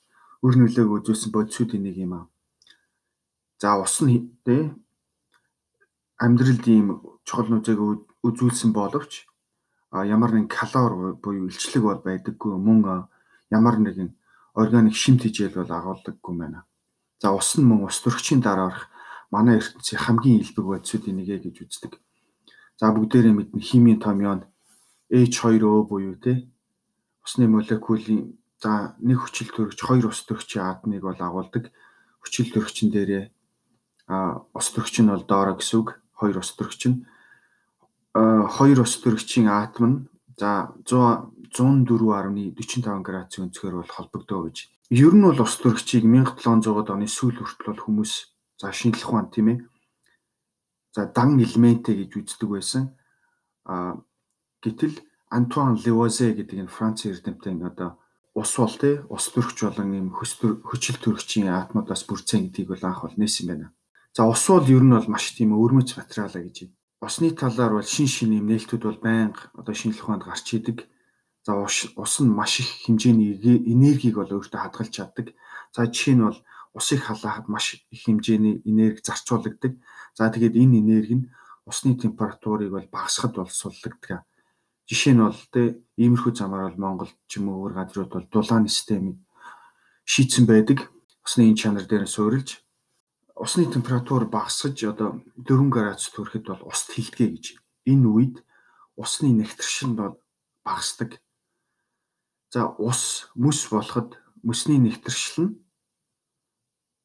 өр 0.46 0.56
нөлөөг 0.56 1.04
үзүүлсэн 1.04 1.36
бодисуудын 1.36 1.84
нэг 1.84 2.00
юм 2.00 2.14
аа. 2.16 2.26
За 3.60 3.76
ус 3.84 4.00
нь 4.00 4.32
тэ 4.48 4.72
амьдралд 6.18 6.66
ийм 6.68 6.88
чухал 7.28 7.50
нөхцөлийг 7.50 8.06
үзүүлсэн 8.28 8.72
боловч 8.74 9.28
ямар 9.94 10.32
нэгэн 10.34 10.50
калори 10.50 11.16
буюу 11.24 11.48
илчлэг 11.48 11.84
бол 11.84 12.02
байдаггүй 12.02 12.58
мөн 12.58 13.08
ямар 13.52 13.78
нэгэн 13.80 14.10
органик 14.58 14.96
шимт 14.96 15.22
хичээл 15.24 15.62
бол 15.62 15.72
агуулдаггүй 15.72 16.34
байна. 16.38 16.66
За 17.22 17.32
ус 17.34 17.58
нь 17.58 17.66
мөн 17.66 17.86
ус 17.88 17.98
төрөгчийн 18.02 18.42
дараах 18.42 18.90
манай 19.32 19.58
ертөнцийн 19.62 20.02
хамгийн 20.02 20.42
илбэг 20.42 20.66
бодисуудын 20.66 21.18
нэгэ 21.18 21.38
гэж 21.46 21.56
үздэг. 21.64 21.94
За 22.80 22.92
бүгдээрээ 22.94 23.34
мэднэ 23.38 23.62
химийн 23.62 24.00
томьёо 24.02 24.46
H2O 25.10 25.88
буюу 25.88 26.16
те 26.20 26.50
усны 27.24 27.48
молекулын 27.48 28.38
за 28.62 28.98
нэг 29.00 29.18
хүчил 29.22 29.50
төрөгч 29.54 29.80
хоёр 29.82 30.10
ус 30.10 30.22
төрөгчийн 30.26 30.66
атомыг 30.66 31.02
бол 31.06 31.20
агуулдаг. 31.22 31.72
Хүчил 32.22 32.50
төрөгчин 32.52 32.90
дээрээ 32.92 33.26
а 34.08 34.44
ус 34.58 34.68
төрөгч 34.74 34.96
нь 35.02 35.12
бол 35.12 35.24
доороо 35.24 35.56
гэсэн 35.58 35.80
үг. 35.80 35.90
Хоёр 36.18 36.42
ус 36.42 36.52
төрөгч 36.58 36.82
нь 36.90 36.98
хоёр 38.58 38.82
ус 38.82 38.94
төрөгчийн 39.02 39.48
атом 39.48 39.86
нь 39.86 39.98
за 40.38 40.74
100 40.86 41.38
104.45 41.54 43.02
градусын 43.08 43.48
өнцгөр 43.48 43.74
бол 43.80 43.92
холбогдоо 43.96 44.40
гэж. 44.46 44.58
Ер 44.92 45.14
нь 45.16 45.24
бол 45.24 45.40
ус 45.42 45.56
төрөгчийг 45.62 46.04
1700-аад 46.04 46.90
оны 46.92 47.08
сүүл 47.08 47.40
хүртэл 47.40 47.72
бол 47.72 47.84
хүмүүс 47.86 48.12
за 48.60 48.72
шинжлэх 48.72 49.10
ухаан 49.10 49.30
тийм 49.32 49.48
ээ. 49.52 49.58
За 50.96 51.08
дан 51.08 51.40
элементэ 51.40 51.96
гэж 51.96 52.12
үздэг 52.20 52.50
байсан. 52.52 52.84
А 53.66 54.00
гэтэл 54.64 55.02
Антуан 55.30 55.76
Левозе 55.76 56.32
гэдэг 56.34 56.68
энэ 56.68 56.72
Франц 56.72 57.06
эрдэмтэн 57.06 57.64
одоо 57.68 58.00
ус 58.36 58.52
бол 58.58 58.76
тий 58.76 58.96
ус 59.12 59.26
төрөгч 59.32 59.58
болон 59.68 59.92
ийм 59.94 60.08
хөчл 60.16 60.98
төрөгчийн 61.04 61.52
атомудаас 61.52 62.04
бүрдсэн 62.08 62.48
гэдгийг 62.48 62.68
бол 62.72 62.84
анх 62.88 63.02
бол 63.04 63.16
нээсэн 63.20 63.48
байна. 63.48 63.68
За 64.18 64.26
ус 64.26 64.48
бол 64.50 64.66
ер 64.66 64.82
нь 64.82 64.90
бол 64.90 65.08
маш 65.14 65.30
тийм 65.38 65.54
өрмөц 65.54 65.94
материалаа 65.94 66.42
гэж. 66.42 66.74
Усны 67.06 67.30
талаар 67.38 67.78
бол 67.78 67.86
шин 67.86 68.10
шин 68.10 68.34
юм 68.34 68.50
нээлтүүд 68.50 68.82
бол 68.82 68.98
байнга 68.98 69.54
одоо 69.54 69.78
шинжлэх 69.78 70.10
ухаанд 70.10 70.26
гарч 70.26 70.58
идэг. 70.58 70.90
За 71.46 71.54
ус 71.54 72.16
нь 72.26 72.34
маш 72.34 72.66
их 72.66 72.70
хэмжээний 72.82 73.38
энергийг 73.70 74.18
бол 74.18 74.26
өөртөө 74.26 74.58
хадгалж 74.58 74.90
чаддаг. 74.90 75.38
За 75.70 75.86
жишээ 75.86 76.18
нь 76.18 76.26
бол 76.26 76.38
усыг 76.74 77.06
халаахад 77.06 77.46
маш 77.46 77.78
их 77.78 78.02
хэмжээний 78.10 78.66
энерги 78.66 79.06
зарцуулагддаг. 79.06 79.78
За 80.18 80.34
тэгээд 80.34 80.58
энэ 80.66 80.82
энерги 80.82 81.16
нь 81.22 81.30
усны 81.70 81.94
температурыг 81.94 82.74
бол 82.74 82.90
багасгахад 82.90 83.38
бол 83.38 83.54
суллагдаг. 83.54 84.26
Жишээ 84.90 85.14
нь 85.14 85.22
бол 85.22 85.42
тэ 85.54 85.78
иймэрхүү 85.94 86.34
замаар 86.34 86.74
бол 86.74 86.82
Монгол 86.82 87.12
ч 87.30 87.38
юм 87.38 87.54
уу 87.54 87.70
өөр 87.70 87.74
газрууд 87.86 88.10
бол 88.10 88.26
дулааны 88.34 88.66
систем 88.66 89.22
шийдсэн 90.10 90.50
байдаг. 90.50 90.90
Усны 91.22 91.54
энэ 91.54 91.62
чанар 91.62 91.86
дээр 91.86 92.10
суурилж 92.10 92.66
усны 93.38 93.66
температур 93.70 94.26
багасгаж 94.26 94.84
одоо 94.84 95.22
4 95.38 95.70
градус 95.70 96.10
хүрэхэд 96.10 96.46
бол 96.50 96.62
ус 96.74 96.90
тэлдэгэ 96.90 97.28
гэж. 97.38 97.46
Энэ 97.86 98.08
үед 98.10 98.36
усны 98.98 99.30
нэгтршин 99.30 99.94
бол 99.96 100.18
багасдаг. 100.66 101.22
За 102.50 102.74
ус 102.82 103.30
мөс 103.36 103.70
болоход 103.70 104.18
мөсний 104.42 104.82
нэгтршил 104.82 105.54
нь 105.54 105.56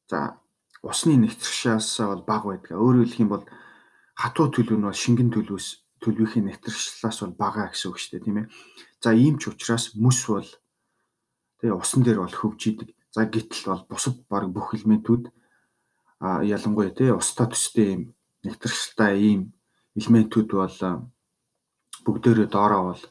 за 0.09 0.41
усны 0.81 1.13
нэгтршээс 1.21 2.01
бол 2.01 2.23
бага 2.25 2.57
байдаг. 2.57 2.81
Өөрөөр 2.81 3.05
хэлэх 3.05 3.23
юм 3.23 3.29
бол 3.29 3.45
хатуу 4.17 4.49
төлөв 4.49 4.77
нь 4.81 4.87
бол 4.89 5.01
шингэн 5.03 5.29
төлөвөөс 5.29 5.67
төлөвийн 6.01 6.49
нэгтршлээс 6.49 7.17
бол 7.21 7.35
бага 7.37 7.69
гэсэн 7.69 7.87
үг 7.93 7.97
шүү 8.01 8.11
дээ 8.17 8.25
тийм 8.25 8.37
ээ. 8.41 8.51
За 9.03 9.09
ийм 9.13 9.37
ч 9.37 9.53
учраас 9.53 9.93
мөс 9.93 10.19
бол 10.25 10.49
тэгээ 11.61 11.77
усан 11.77 12.01
дээр 12.01 12.25
бол 12.25 12.33
хөвж 12.33 12.61
идэг. 12.73 12.89
За 13.13 13.29
гítэл 13.29 13.69
бол 13.69 13.83
бусад 13.93 14.17
баг 14.25 14.49
бүх 14.49 14.73
элементүүд 14.73 15.29
ялангуяа 16.23 16.95
тий 16.95 17.11
устаа 17.11 17.51
төстэй 17.51 17.87
ийм 17.91 18.01
нэгтршилтай 18.47 19.13
ийм 19.19 19.41
элементүүд 19.99 20.49
бол 20.55 20.79
бүгдээрээ 22.05 22.47
доороо 22.47 22.83
бол 22.91 23.03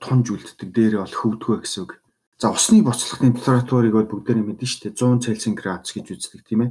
тунж 0.00 0.26
үлддэг 0.30 0.68
дээрээ 0.72 1.00
бол 1.02 1.16
хөвдгөө 1.20 1.56
гэсэн 1.64 1.82
үг. 1.84 1.92
За 2.36 2.52
усны 2.52 2.84
боцлох 2.84 3.20
температурыг 3.24 3.92
бол 3.96 4.10
бүгдээрээ 4.12 4.44
мэднэ 4.44 4.66
шүү 4.68 4.92
дээ 4.92 4.98
100 5.00 5.24
Цельсийн 5.24 5.56
градус 5.56 5.90
гэж 5.96 6.06
үздэг 6.12 6.42
тийм 6.44 6.60
ээ. 6.68 6.70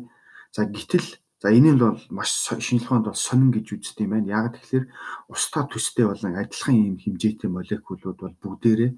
За 0.53 0.61
гítэл 0.69 1.09
за 1.41 1.49
энэ 1.49 1.73
нь 1.73 1.81
бол 1.81 1.97
маш 2.13 2.29
шинжлэх 2.45 2.93
ухаанд 2.93 3.09
бол 3.09 3.17
сонин 3.17 3.49
гэж 3.49 3.65
үздэг 3.73 4.05
юм 4.05 4.13
байна. 4.13 4.29
Яг 4.29 4.45
тэгэхээр 4.53 4.85
устаа 5.33 5.65
төстэй 5.65 6.05
болон 6.05 6.37
адилхан 6.37 6.75
ийм 6.77 6.95
хэмжээтэй 7.01 7.49
молекулууд 7.49 8.19
бол 8.21 8.35
бүгдээрээ 8.45 8.91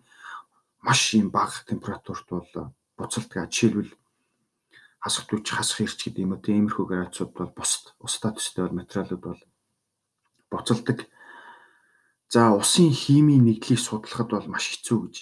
маш 0.84 1.02
ийм 1.16 1.32
бага 1.32 1.64
температурт 1.64 2.28
бол 2.28 2.52
буцалдаг. 3.00 3.48
Жишээлбэл 3.48 3.92
хасах 5.08 5.32
түвч 5.32 5.48
хасах 5.56 5.88
эрч 5.88 6.00
гэдэг 6.04 6.24
юм 6.28 6.36
уу 6.36 6.44
тиймэрхүү 6.44 6.86
градусууд 6.92 7.32
бол 7.32 7.52
бусд 7.56 7.96
устаа 8.04 8.36
төстэй 8.36 8.68
бол 8.68 8.80
материалууд 8.84 9.24
бол 9.24 9.42
буцалдаг. 10.52 11.08
За 12.28 12.52
усын 12.52 12.92
химийн 12.92 13.48
нэгдлийг 13.48 13.80
судлахад 13.80 14.30
бол 14.36 14.52
маш 14.52 14.68
хэцүү 14.68 15.00
гэж. 15.08 15.16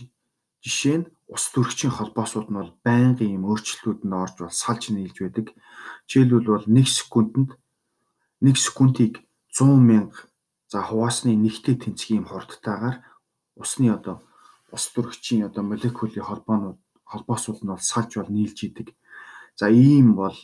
Жишээ 0.65 0.97
нь 0.97 1.09
ус 1.29 1.53
төрөгчийн 1.53 1.93
холбоосууд 1.93 2.49
нь 2.49 2.57
бол 2.57 2.73
байнгын 2.81 3.37
юм 3.37 3.45
өөрчлөлтүүд 3.45 4.01
нь 4.09 4.17
орж 4.17 4.35
бол 4.41 4.49
салж 4.49 4.89
нийлж 4.89 5.17
байдаг. 5.21 5.47
Жишээлбэл 6.09 6.49
бол 6.49 6.65
1 6.65 6.89
секундэд 6.89 7.53
1 8.41 8.57
секундыг 8.57 9.13
100 9.53 9.69
мянга 9.89 10.25
за 10.65 10.81
хуваасны 10.81 11.37
нэгтэй 11.37 11.77
тэнцгийн 11.77 12.25
хурдтайгаар 12.25 13.05
усны 13.53 13.93
одоо 13.93 14.25
ус 14.73 14.89
төрөгчийн 14.93 15.45
одоо 15.45 15.61
молекулын 15.61 16.25
холбоонууд 16.25 16.79
холбоосууд 17.05 17.61
нь 17.61 17.69
бол 17.69 17.85
салж 17.91 18.11
бол 18.17 18.33
нийлж 18.33 18.57
идэг. 18.65 18.87
За 19.55 19.69
ийм 19.71 20.15
бол 20.15 20.35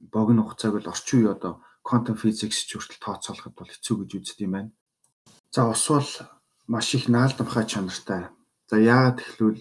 богино 0.00 0.42
хугацааг 0.44 0.74
бол 0.80 0.92
орчин 0.92 1.20
үе 1.20 1.30
одоо 1.36 1.60
quantum 1.84 2.16
physics 2.16 2.64
ч 2.64 2.76
хүртэл 2.76 3.00
тооцоолоход 3.04 3.54
бол 3.56 3.68
хэцүү 3.68 3.96
гэж 4.00 4.10
үздэг 4.16 4.44
юм 4.48 4.52
байна. 4.56 4.70
За 5.52 5.68
ус 5.68 5.84
бол 5.88 6.10
маш 6.66 6.88
их 6.96 7.08
наалдамхай 7.12 7.64
чанартай. 7.68 8.32
За 8.72 8.76
яагаад 8.80 9.20
гэхлүүл 9.20 9.60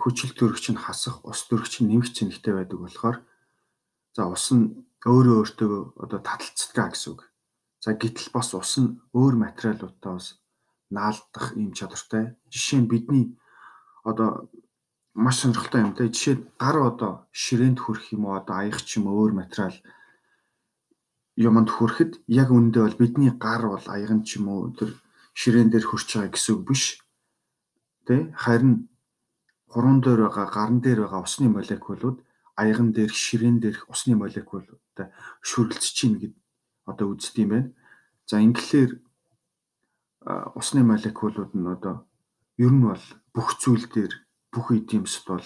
хүчил 0.00 0.32
төрөгч 0.32 0.72
нь 0.72 0.80
хасах, 0.80 1.20
ус 1.26 1.44
төрөгч 1.44 1.84
нь 1.84 1.90
нэмэх 1.92 2.08
зэнхтэй 2.16 2.54
байдаг 2.56 2.78
болохоор 2.80 3.18
за 4.16 4.22
ус 4.24 4.46
нь 4.56 4.72
өөрөө 5.04 5.36
өөртөө 5.42 5.72
одоо 6.02 6.20
таталцдаг 6.24 6.96
гэсэн 6.96 7.10
үг. 7.12 7.20
За 7.84 7.92
гэтэл 7.92 8.32
бас 8.32 8.54
ус 8.56 8.72
нь 8.80 8.96
өөр 9.12 9.34
материалуудтай 9.36 10.12
бас 10.16 10.40
наалдах 10.88 11.46
ийм 11.60 11.76
чадвартай. 11.76 12.38
Жишээ 12.48 12.80
нь 12.80 12.90
бидний 12.90 13.36
одоо 14.06 14.48
маш 15.16 15.40
сонирхолтой 15.40 15.80
юм 15.80 15.92
те. 15.96 16.12
Жишээ 16.12 16.36
гар 16.60 16.76
одоо 16.90 17.12
ширээнд 17.32 17.80
хүрэх 17.80 18.12
юм 18.12 18.28
уу 18.28 18.36
одоо 18.36 18.56
аяг 18.60 18.84
ч 18.84 19.00
юм 19.00 19.08
өөр 19.08 19.32
материал 19.32 19.76
юмд 21.36 21.68
хүрэхэд 21.72 22.12
яг 22.28 22.48
үндэ 22.52 22.84
бол 22.84 23.00
бидний 23.00 23.32
гар 23.32 23.64
бол 23.64 23.86
аяг 23.88 24.12
нь 24.12 24.24
ч 24.28 24.36
юм 24.36 24.52
уу 24.52 24.76
тэр 24.76 24.92
ширээн 25.32 25.72
дээр 25.72 25.88
хүрч 25.88 26.08
байгаа 26.20 26.32
гэсэн 26.36 26.52
үг 26.56 26.62
биш. 26.68 26.84
Тэ 28.04 28.32
харин 28.36 28.88
хуруунд 29.72 30.04
дээр 30.04 30.20
байгаа 30.28 30.46
гарн 30.52 30.78
дээр 30.84 31.08
байгаа 31.08 31.24
усны 31.24 31.48
молекулууд 31.48 32.20
аяган 32.60 32.92
дээр 32.92 33.12
ширээн 33.12 33.56
дээрх 33.60 33.88
усны 33.92 34.16
молекулуудтай 34.16 35.12
шүргэлцэж 35.48 35.92
чинь 35.96 36.16
гэд 36.20 36.34
одоо 36.88 37.12
үздэг 37.12 37.40
юм 37.44 37.50
байна. 37.52 37.68
За 38.28 38.40
ингэлээр 38.40 38.92
усны 40.56 40.80
молекулууд 40.84 41.52
нь 41.52 41.68
одоо 41.68 42.04
ер 42.56 42.72
нь 42.72 42.84
бол 42.84 43.04
бүх 43.36 43.60
зүйл 43.60 43.84
дээр 43.92 44.25
бүх 44.56 44.72
эдемсд 44.72 45.28
бол 45.28 45.44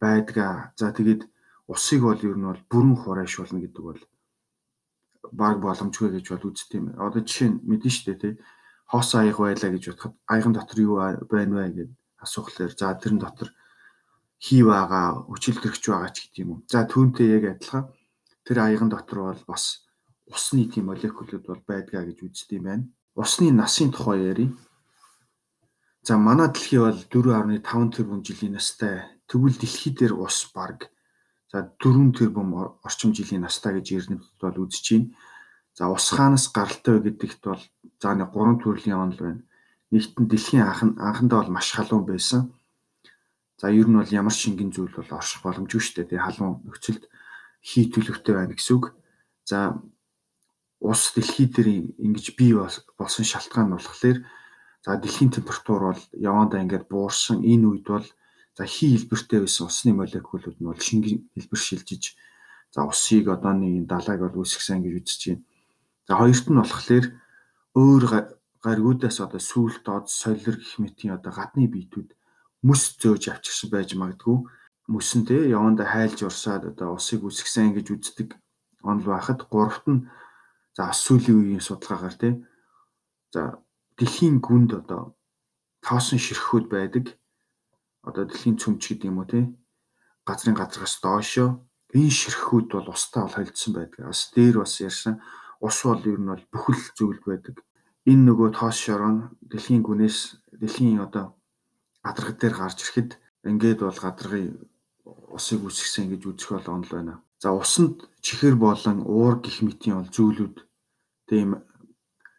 байдгаа. 0.00 0.72
За 0.80 0.88
тэгээд 0.96 1.28
усыг 1.68 2.00
бол 2.08 2.16
ер 2.16 2.36
нь 2.40 2.48
бол 2.48 2.62
бүрэн 2.72 2.96
хураашуулна 2.96 3.60
гэдэг 3.60 3.84
бол 3.84 4.00
баг 5.28 5.60
боломжгүй 5.60 6.08
гэж 6.16 6.26
бол 6.32 6.48
үздэг 6.48 6.78
юм. 6.80 6.86
Одоо 6.96 7.20
жишээ 7.20 7.48
нь 7.52 7.60
мэдэн 7.68 7.92
штэ 7.92 8.14
тий. 8.16 8.32
Хоос 8.88 9.12
аяг 9.14 9.36
байлаа 9.36 9.70
гэж 9.70 9.84
бодоход 9.92 10.14
аяган 10.24 10.54
дотор 10.56 10.78
юу 10.80 10.96
байна 11.28 11.54
вэ 11.60 11.68
гэдэг 11.68 11.88
асуухлаар 12.24 12.72
за 12.72 12.96
тэрэн 12.96 13.20
дотор 13.20 13.48
хий 14.40 14.64
байгаа, 14.64 15.28
өчил 15.28 15.60
төрөгч 15.60 15.84
байгаа 15.84 16.10
ч 16.10 16.32
гэдэг 16.32 16.40
юм. 16.42 16.64
За 16.64 16.88
түүнтэй 16.88 17.28
яг 17.36 17.44
адилхан 17.60 17.92
тэр 18.42 18.56
аяган 18.64 18.88
дотор 18.88 19.18
бол 19.30 19.42
бас 19.46 19.84
усны 20.26 20.64
тийм 20.66 20.88
молекулууд 20.88 21.44
бол 21.44 21.62
байдгаа 21.68 22.08
гэж 22.08 22.18
үздэг 22.24 22.58
юм 22.58 22.64
байна. 22.64 22.84
Усны 23.14 23.52
насын 23.52 23.92
тухай 23.92 24.32
ярив. 24.32 24.56
За 26.02 26.16
манай 26.16 26.48
дэлхий 26.48 26.78
бол 26.78 26.96
4.5 26.96 27.96
тэрбум 27.96 28.20
жилийн 28.22 28.54
настай. 28.56 29.04
Тэгвэл 29.28 29.56
дэлхий 29.60 29.92
дээр 29.92 30.14
ус 30.16 30.50
баг 30.54 30.90
за 31.52 31.70
4 31.78 32.12
тэрбум 32.16 32.80
орчим 32.82 33.12
жилийн 33.12 33.42
настай 33.42 33.78
гэж 33.78 33.86
эрдэмтэд 33.92 34.40
бол 34.40 34.64
үзэж 34.64 34.86
байна. 34.90 35.12
За 35.74 35.88
ус 35.88 36.06
хаанаас 36.10 36.48
гаралтай 36.52 36.98
вэ 36.98 37.10
гэдэгт 37.10 37.42
бол 37.44 37.62
за 38.00 38.08
нэг 38.14 38.32
3 38.32 38.62
төрлийн 38.62 38.96
онол 38.96 39.20
байна. 39.20 39.42
Нэгт 39.92 40.16
нь 40.20 40.30
дэлхийн 40.30 40.64
анхан 40.64 40.90
анхандаа 40.98 41.42
бол 41.42 41.54
маш 41.56 41.74
халуун 41.74 42.06
байсан 42.06 42.52
За 43.60 43.68
ер 43.68 43.88
нь 43.88 43.92
бол 43.92 44.08
ямар 44.08 44.32
шингэн 44.32 44.72
зүйл 44.72 44.88
бол 44.96 45.20
орших 45.20 45.44
боломжгүй 45.44 45.84
шүү 45.84 45.94
дээ. 46.00 46.16
Тэгээ 46.16 46.24
халуун 46.24 46.64
нөхцөлд 46.64 47.04
хий 47.60 47.92
төлөвтэй 47.92 48.32
байна 48.32 48.56
гэсэн 48.56 48.72
үг. 48.72 48.96
За 49.44 49.76
ус 50.80 51.12
дэлхий 51.12 51.44
дээр 51.44 51.92
ингэж 52.00 52.40
бий 52.40 52.56
болсон 52.56 53.24
шалтгаан 53.28 53.68
нь 53.68 53.76
болохоор 53.76 54.24
за 54.84 54.96
дэлхийн 54.96 55.30
температур 55.30 55.80
бол 55.92 56.02
явандаа 56.16 56.60
ингээд 56.64 56.88
буурсан 56.88 57.44
энэ 57.44 57.66
үед 57.68 57.86
бол 57.88 58.06
за 58.56 58.64
хий 58.64 58.96
хэлбэртэй 58.96 59.40
байсан 59.44 59.66
усны 59.68 59.92
молекулууд 59.92 60.58
нь 60.60 60.68
бол 60.68 60.80
шингэн 60.88 61.18
хэлбэр 61.34 61.60
шилжиж 61.60 62.04
за 62.74 62.80
усыг 62.90 63.28
одоо 63.28 63.52
нэг 63.52 63.86
далайг 63.92 64.20
бол 64.22 64.40
үүсгэсэн 64.40 64.80
гэж 64.82 64.94
үзэж 65.00 65.20
байна. 65.28 65.44
За 66.08 66.12
хоёрт 66.16 66.46
нь 66.48 66.60
болохоор 66.60 67.06
өөр 67.76 68.02
гаригуудаас 68.64 69.18
одоо 69.20 69.40
сүүл 69.40 69.76
доод 69.84 70.06
солир 70.08 70.56
гэх 70.58 70.78
мэтийн 70.82 71.16
одоо 71.16 71.32
гадны 71.32 71.66
биетүүд 71.68 72.10
мөс 72.66 72.82
зөөж 73.00 73.24
авчихсан 73.32 73.68
байж 73.70 73.94
магадгүй. 73.96 74.38
Мөс 74.92 75.08
нь 75.16 75.26
те 75.28 75.36
яванда 75.56 75.84
хайлж 75.86 76.18
урсаад 76.28 76.62
одоо 76.72 76.98
усыг 76.98 77.20
үсгсэн 77.24 77.72
гэж 77.76 77.86
үздэг 77.94 78.28
онл 78.82 79.06
байхад 79.06 79.40
гуравт 79.52 79.86
нь 79.92 80.06
за 80.76 80.92
сүүлийн 80.92 81.38
үеийн 81.40 81.64
судалгаагаар 81.64 82.16
те 82.22 82.28
за 83.34 83.42
дэлхийн 84.00 84.40
гүнд 84.40 84.70
одоо 84.80 85.02
тоосон 85.84 86.16
ширхүүд 86.16 86.66
байдаг. 86.72 87.04
Одоо 88.08 88.24
дэлхийн 88.24 88.56
цөмч 88.56 88.82
гэдэг 88.88 89.08
юм 89.12 89.20
уу 89.20 89.28
те 89.28 89.40
газрын 90.24 90.56
газраас 90.56 90.96
доошо 91.04 91.60
энэ 91.92 92.18
ширхүүд 92.20 92.66
бол 92.72 92.88
устаа 92.88 93.28
бол 93.28 93.36
холдсон 93.36 93.72
байдаг. 93.76 94.00
Бас 94.08 94.32
дээр 94.34 94.56
бас 94.64 94.74
ярьсан 94.80 95.20
ус 95.60 95.78
бол 95.84 96.02
ер 96.08 96.18
нь 96.20 96.30
бол 96.32 96.44
бүхэл 96.52 96.84
зүйл 96.96 97.20
байдаг. 97.28 97.56
Энэ 98.08 98.24
нөгөө 98.32 98.48
тоос 98.56 98.76
шороо 98.80 99.28
дэлхийн 99.50 99.84
гүнээс 99.84 100.18
дэлхийн 100.60 101.04
одоо 101.04 101.36
гадаргад 102.04 102.38
дээр 102.40 102.54
гарч 102.56 102.78
ирэхэд 102.80 103.10
ингээд 103.44 103.80
бол 103.84 103.98
гадаргын 104.00 104.48
усыг 105.36 105.60
үсгсэн 105.68 106.08
гэж 106.08 106.22
үзэх 106.24 106.50
бол 106.56 106.68
онл 106.80 106.88
байна. 106.88 107.14
За 107.42 107.52
усанд 107.52 108.08
чихэр 108.24 108.56
болон 108.56 109.04
уур 109.04 109.40
гих 109.44 109.60
мэтийн 109.60 109.96
бол 110.00 110.08
зүйлүүд 110.16 110.56
тийм 111.28 111.48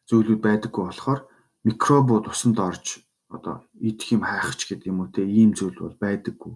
зүйлүүд 0.09 0.41
байдаггүй 0.41 0.83
болохоор 0.85 1.21
микробууд 1.63 2.25
усанд 2.27 2.57
орж 2.59 3.05
одоо 3.29 3.63
идэх 3.79 4.11
юм 4.15 4.23
хайхч 4.27 4.67
гэдэг 4.67 4.87
юм 4.91 4.99
уу 5.01 5.09
те 5.15 5.23
ийм 5.23 5.51
зүйл 5.55 5.77
бол 5.79 5.95
байдаггүй. 5.95 6.53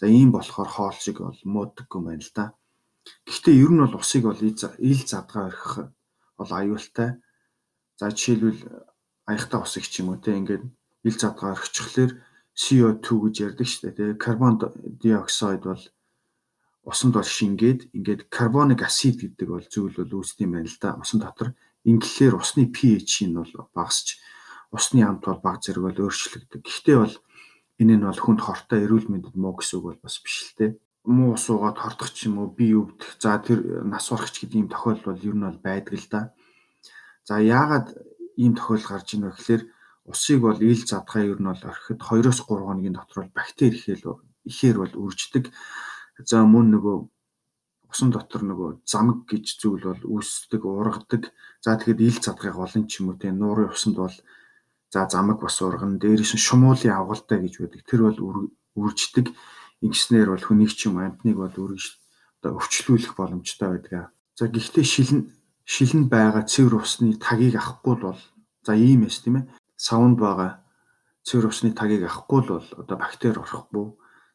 За 0.00 0.06
ийм 0.06 0.32
болохоор 0.32 0.68
хоолшиг 0.68 1.16
бол 1.20 1.40
муудаггүй 1.44 2.00
байна 2.02 2.24
л 2.24 2.32
да. 2.34 2.44
Гэхдээ 3.26 3.54
ер 3.62 3.70
нь 3.72 3.82
бол 3.84 4.00
усыг 4.00 4.22
бол 4.26 4.40
ил 4.40 5.02
задгаа 5.06 5.44
орхих 5.50 5.74
бол 6.38 6.50
аюултай. 6.50 7.10
За 7.98 8.10
жишээлбэл 8.10 8.60
аягтай 9.30 9.60
усыг 9.60 9.84
ч 9.86 10.00
юм 10.00 10.10
уу 10.10 10.18
те 10.24 10.34
ингээд 10.34 10.64
ил 11.08 11.16
задгаа 11.20 11.54
орхичихлаар 11.54 12.12
CO2 12.56 13.06
гэж 13.24 13.34
ярьдаг 13.46 13.68
шүү 13.68 13.82
дээ. 13.84 13.96
Тэгээ 13.96 14.22
карбон 14.24 14.54
диоксид 15.00 15.62
бол 15.68 15.84
усанд 16.90 17.12
бол 17.14 17.28
шингээд 17.36 17.80
ингээд 17.96 18.22
карбоник 18.32 18.82
асид 18.82 19.20
гэдэг 19.20 19.48
бол 19.48 19.66
зүйл 19.68 19.94
бол 19.96 20.16
үүсдэг 20.20 20.44
юм 20.48 20.52
байна 20.56 20.68
л 20.68 20.80
да. 20.80 20.98
Усан 20.98 21.20
дотор 21.20 21.48
ингэлээр 21.84 22.34
усны 22.36 22.68
pH 22.68 23.28
нь 23.28 23.36
бол 23.36 23.68
багасч 23.72 24.20
усны 24.72 25.02
амт 25.02 25.24
бол 25.24 25.40
баг 25.40 25.64
зэрэг 25.64 25.82
бол 25.82 25.98
өөрчлөгдөг. 26.06 26.60
Гэхдээ 26.62 26.96
бол 27.00 27.14
энэ 27.80 27.94
нь 27.96 28.06
бол 28.06 28.20
хүнд 28.20 28.40
хортой 28.44 28.84
эрүүл 28.84 29.08
мэндэд 29.10 29.36
муу 29.36 29.56
гэсэн 29.56 29.80
үг 29.80 29.84
бол 29.88 30.00
бас 30.04 30.20
биш 30.20 30.36
л 30.46 30.56
те. 30.56 30.66
Муу 31.08 31.34
ус 31.34 31.48
уугаад 31.48 31.80
хортох 31.80 32.12
ч 32.12 32.28
юм 32.28 32.38
уу 32.38 32.52
бие 32.52 32.76
өвдөх. 32.76 33.16
За 33.18 33.40
тэр 33.40 33.88
нас 33.88 34.12
урахч 34.12 34.44
гэдэг 34.44 34.58
ийм 34.60 34.68
тохиолдол 34.68 35.16
бол 35.16 35.26
ер 35.26 35.34
нь 35.34 35.46
бол 35.48 35.60
байдаг 35.64 35.94
л 35.96 36.08
да. 36.12 36.20
За 37.24 37.40
яагаад 37.40 37.96
ийм 38.36 38.52
тохиолдол 38.54 38.90
гарч 38.92 39.08
ийн 39.16 39.24
вэ 39.24 39.32
гэхээр 39.32 39.62
усыг 40.06 40.38
бол 40.44 40.60
ил 40.60 40.82
задгаа 40.84 41.22
ер 41.24 41.40
нь 41.40 41.48
бол 41.48 41.64
орхиход 41.64 41.98
2-оос 42.04 42.40
3 42.44 42.68
хоногийн 42.68 42.96
дотор 42.96 43.18
бол 43.24 43.32
бактери 43.34 43.74
ихээр 43.74 44.00
ихээр 44.44 44.76
бол 44.76 44.94
үрждэг. 45.08 45.44
За 46.28 46.44
мөн 46.44 46.66
нөгөө 46.76 46.96
усан 47.90 48.10
дотор 48.14 48.42
нөгөө 48.46 48.86
замг 48.86 49.26
гэж 49.26 49.58
зүйл 49.60 49.84
бол 49.90 50.02
үүсдэг, 50.18 50.62
ургадаг. 50.62 51.34
За 51.60 51.74
тэгэхэд 51.74 52.00
ил 52.00 52.18
задгайг 52.22 52.56
олон 52.56 52.86
ч 52.86 53.02
юм 53.02 53.12
уу 53.12 53.18
тийм 53.18 53.36
нуурын 53.42 53.74
усанд 53.74 53.98
бол 53.98 54.16
за 54.94 55.00
замг 55.10 55.42
бас 55.42 55.58
ургана. 55.60 55.98
Дээрээс 55.98 56.38
нь 56.38 56.46
шумуулын 56.46 56.94
авгалтай 56.94 57.42
гэж 57.42 57.54
байдаг. 57.58 57.82
Тэр 57.84 58.00
бол 58.06 58.50
үрждэг. 58.78 59.26
Ингэснээр 59.82 60.28
бол 60.30 60.44
хүнийг 60.46 60.72
ч 60.72 60.86
юм 60.86 61.02
амтныг 61.02 61.36
бол 61.36 61.50
үргэж 61.50 62.00
одоо 62.40 62.56
өвчлүүлэх 62.56 63.14
боломжтой 63.16 63.68
байдаг. 63.68 64.12
За 64.38 64.48
гэхдээ 64.48 64.84
шилэн 64.84 65.20
шилэн 65.64 66.08
байгаа 66.08 66.44
цэвэр 66.48 66.80
усны 66.80 67.14
тагийг 67.20 67.60
авахгүй 67.60 67.96
бол 68.00 68.20
за 68.64 68.72
ийм 68.74 69.04
эс 69.04 69.20
тийм 69.20 69.44
ээ 69.44 69.48
савнд 69.76 70.16
байгаа 70.18 70.64
цэвэр 71.24 71.46
усны 71.52 71.70
тагийг 71.76 72.08
авахгүй 72.08 72.40
бол 72.48 72.68
одоо 72.80 72.96
бактери 72.96 73.36
орохгүй. 73.36 73.86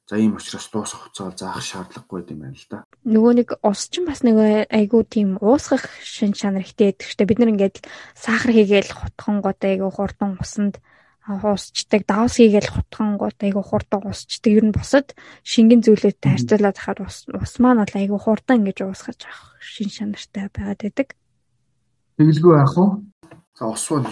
За 0.05 0.21
ийм 0.21 0.37
учраас 0.37 0.69
дуусах 0.69 1.09
хугацаа 1.09 1.33
заах 1.33 1.65
шаардлагагүй 1.65 2.29
юм 2.29 2.45
байна 2.45 2.53
л 2.53 2.67
да. 2.69 2.85
Нөгөө 3.09 3.33
нэг 3.41 3.49
ус 3.65 3.89
чинь 3.89 4.05
бас 4.05 4.21
нэг 4.21 4.37
айгүй 4.69 5.01
тийм 5.09 5.41
уусгах 5.41 5.89
шин 6.05 6.37
чанар 6.37 6.61
ихтэй 6.61 6.93
байдаг 6.93 7.09
шүү 7.09 7.17
дээ. 7.17 7.29
Бид 7.33 7.39
нар 7.41 7.53
ингээд 7.57 7.77
сахар 8.13 8.53
хийгээл 8.53 8.93
хутхан 8.93 9.41
гот 9.41 9.65
айгүй 9.65 9.89
хурдан 9.89 10.37
усанд 10.37 10.77
уусчдаг, 11.25 12.05
давс 12.05 12.37
хийгээл 12.37 12.69
хутхан 12.69 13.17
гот 13.17 13.41
айгүй 13.41 13.65
хурдан 13.65 14.05
усчдаг. 14.05 14.53
Ер 14.53 14.65
нь 14.69 14.77
босод 14.77 15.17
шингэн 15.41 15.81
зүйлүүдтэй 15.81 16.37
харьцуулаад 16.37 16.77
хахад 16.77 17.01
ус 17.01 17.25
ус 17.25 17.53
маань 17.57 17.81
бол 17.81 17.97
айгүй 17.97 18.19
хурдан 18.21 18.61
ингэж 18.61 18.85
уусгаж 18.85 19.25
авах 19.25 19.57
шин 19.57 19.89
чанартай 19.89 20.53
байгаад 20.53 20.85
байдаг. 20.85 21.17
Тэгэлгүй 22.21 22.53
яах 22.61 22.77
вэ? 22.77 22.85
За 23.57 23.73
ус 23.73 23.89
бол 23.89 24.05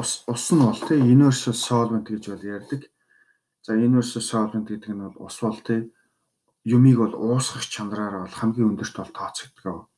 ус 0.00 0.24
ус 0.24 0.44
нь 0.56 0.64
бол 0.64 0.80
тий 0.88 0.96
universal 1.04 1.52
solvent 1.52 2.08
гэж 2.08 2.32
бол 2.32 2.40
ярьдаг. 2.40 2.88
За 3.64 3.72
universal 3.72 4.20
solvent 4.20 4.68
гэдэг 4.68 4.92
нь 4.92 5.00
бол 5.00 5.16
ус 5.24 5.40
бол 5.40 5.56
тий 5.64 5.88
юмыг 6.68 6.96
бол 7.00 7.14
уусгах 7.16 7.64
чанараараа 7.64 8.28
бол 8.28 8.38
хамгийн 8.40 8.76
өндөрт 8.76 8.96
бол 9.00 9.12
тооцогддог. 9.16 9.88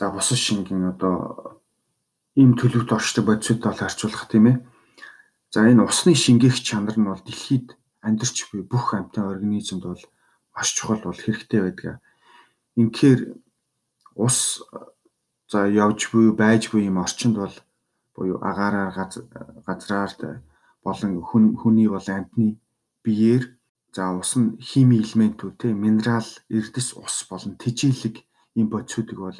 За 0.00 0.08
бусад 0.08 0.40
шингийн 0.40 0.96
одоо 0.96 1.60
ийм 2.32 2.56
төлөвт 2.56 2.88
орчдог 2.88 3.28
бодисууд 3.28 3.60
бол 3.60 3.76
харьцуулах 3.76 4.24
тийм 4.32 4.44
ээ. 4.48 4.56
За 5.52 5.68
энэ 5.68 5.84
усны 5.84 6.16
шингээх 6.16 6.56
чанар 6.56 6.96
нь 6.96 7.04
бол 7.04 7.20
дэлхийд 7.20 7.76
амьдарч 8.00 8.48
буй 8.48 8.64
бүх 8.64 8.96
амьтан 8.96 9.28
организмд 9.28 9.84
бол 9.84 10.02
маш 10.56 10.68
чухал 10.72 11.04
бол 11.04 11.16
хэрэгтэй 11.20 11.60
байдаг. 11.60 12.00
Инхээр 12.80 13.36
ус 14.16 14.64
за 15.52 15.68
явж 15.68 16.08
буй 16.12 16.32
байж 16.32 16.72
буй 16.72 16.88
юм 16.88 16.96
орчинд 16.96 17.36
бол 17.36 17.52
буюу 18.16 18.40
агаараар 18.40 18.96
газраар 19.68 20.40
болон 20.84 21.22
хүний 21.60 21.88
бол 21.88 22.08
амьтны 22.08 22.58
биеэр 23.04 23.44
за 23.94 24.10
ус 24.18 24.32
нь 24.40 24.56
хими 24.68 24.96
элементүүд 25.04 25.54
те 25.60 25.68
минерал, 25.72 26.28
эрдэс 26.48 26.88
ус 26.96 27.16
болон 27.30 27.54
тэжээлэг 27.62 28.16
ийм 28.58 28.68
бодисуудыг 28.72 29.18
бол 29.20 29.38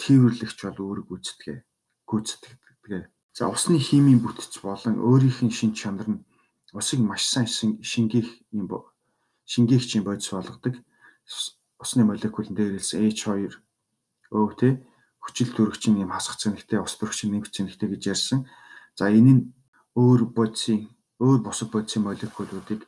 тээвэрлэгч 0.00 0.58
бол 0.64 0.78
өөрөг 0.86 1.06
гүйцэтгэе. 1.08 1.64
Гүйцэтгэдэг. 2.08 3.12
За 3.32 3.48
усны 3.48 3.78
химийн 3.78 4.20
бүтэц 4.20 4.60
болон 4.60 5.00
өөрийнх 5.00 5.40
нь 5.44 5.56
шин 5.56 5.72
чанар 5.72 6.08
нь 6.08 6.24
усыг 6.72 7.00
маш 7.00 7.24
сайн 7.28 7.48
шингээх 7.80 8.28
юм 8.52 8.68
шингээгчийн 9.48 10.04
бодис 10.04 10.28
болгодог. 10.32 10.74
Усны 11.80 12.04
молекулын 12.04 12.56
дээрээс 12.56 12.92
H2 12.96 13.56
өө 14.32 14.52
тэ 14.60 14.68
хүчил 15.20 15.50
төрөгчин 15.52 16.00
юм 16.04 16.12
хасах 16.12 16.36
цэнэгтэй 16.40 16.80
ус 16.80 16.96
төрөгчин 16.96 17.32
нэмэх 17.32 17.52
цэнэгтэй 17.52 17.88
гэж 17.92 18.02
ярьсан. 18.12 18.40
За 18.96 19.08
энэ 19.08 19.32
нь 19.32 19.42
өөр 19.96 20.20
бодисын 20.36 20.88
өөр 21.20 21.38
бусад 21.46 21.68
бодисын 21.72 22.02
молекулуудыг 22.04 22.80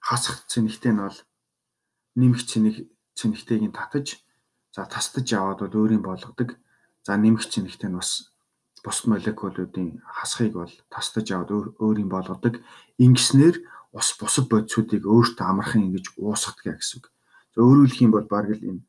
хасах 0.00 0.46
цэнэгтэй 0.50 0.92
нь 0.92 1.02
бол 1.02 1.18
нэмэх 2.20 2.42
цэнэг 2.50 2.76
цэнэгтэйг 3.18 3.62
нь 3.66 3.76
татаж 3.76 4.06
за 4.74 4.84
тасдаж 4.86 5.28
аваад 5.32 5.60
бол 5.62 5.78
өөрийн 5.80 6.04
болгодог. 6.04 6.56
За 7.06 7.16
нэмэх 7.16 7.44
цэнэгтэй 7.52 7.90
нь 7.90 7.98
бас 7.98 8.32
бус 8.84 8.98
молекулуудын 9.10 10.02
хасхыг 10.16 10.52
бол 10.56 10.72
тасдаж 10.92 11.26
аваад 11.32 11.50
өөрийн 11.82 12.10
болгодог. 12.12 12.54
Ингэснээр 13.02 13.56
ус 13.92 14.08
бусад 14.20 14.46
бодисуудыг 14.52 15.02
өөртөө 15.04 15.46
амархан 15.48 15.86
ингэж 15.88 16.06
уусгадаг 16.20 16.78
гэсэн 16.78 16.98
үг. 17.00 17.06
За 17.54 17.58
өөрөөр 17.64 17.88
хэлэх 17.88 18.04
юм 18.04 18.12
бол 18.14 18.28
баг 18.28 18.46
л 18.52 18.62
энэ 18.62 18.82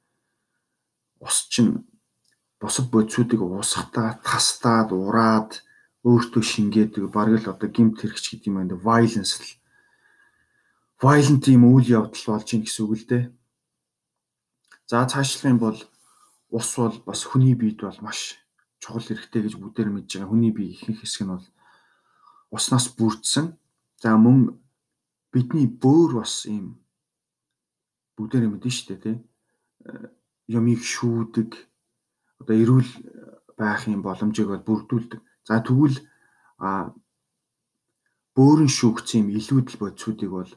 ус 1.22 1.48
чинь 1.50 1.88
бусад 2.60 2.90
бодисуудыг 2.92 3.42
уусгатаа, 3.42 4.20
тастаад, 4.24 4.92
ураад 4.92 5.64
өөртөө 6.06 6.44
шингээдэг 6.44 7.10
баг 7.10 7.34
л 7.34 7.50
одоо 7.50 7.70
гимт 7.70 7.98
хэрэгч 8.02 8.26
гэдэг 8.38 8.48
юм 8.50 8.58
байна. 8.62 8.76
Violence 8.78 9.42
л 9.42 9.50
violent 11.02 11.46
юм 11.50 11.64
үйл 11.70 11.88
явдал 12.02 12.26
болж 12.28 12.48
ийн 12.54 12.64
гэсэн 12.66 12.84
үг 12.86 12.94
л 12.98 13.06
дээ. 13.10 13.24
За 14.90 15.06
цаашлах 15.06 15.52
юм 15.52 15.60
бол 15.62 15.80
ус 16.50 16.70
бол 16.78 16.98
бас 17.06 17.22
хүний 17.26 17.56
биед 17.58 17.82
бол 17.82 18.00
маш 18.02 18.38
чухал 18.80 19.04
хэрэгтэй 19.04 19.42
гэж 19.46 19.54
бүгдээр 19.58 19.90
мэдж 19.92 20.10
байгаа. 20.18 20.32
Хүний 20.32 20.54
бие 20.54 20.74
ихэнх 20.74 21.02
хэсэг 21.02 21.26
нь 21.26 21.34
бол 21.34 21.46
уснаас 22.54 22.88
бүрдсэн. 22.98 23.58
За 24.02 24.16
мөн 24.18 24.58
бидний 25.34 25.68
бөөр 25.68 26.24
бас 26.24 26.46
ийм 26.48 26.80
бүгдээр 28.16 28.48
мэднэ 28.50 28.72
шүү 28.72 28.88
дээ, 28.96 29.02
тий. 29.04 29.18
Э, 29.86 30.10
Юмыг 30.48 30.80
шүүдэг 30.80 31.52
одоо 32.40 32.56
эрүүл 32.56 32.92
байх 33.60 33.84
юм 33.92 34.00
боломжийг 34.00 34.48
бол 34.48 34.64
бүрдүүлдэг. 34.64 35.20
За 35.48 35.64
тэгвэл 35.64 35.98
а 36.60 36.92
бөөрн 38.36 38.70
шүүгцэн 38.78 39.20
юм 39.24 39.28
илүүдэл 39.40 39.80
бодисуудыг 39.80 40.30
бол 40.36 40.52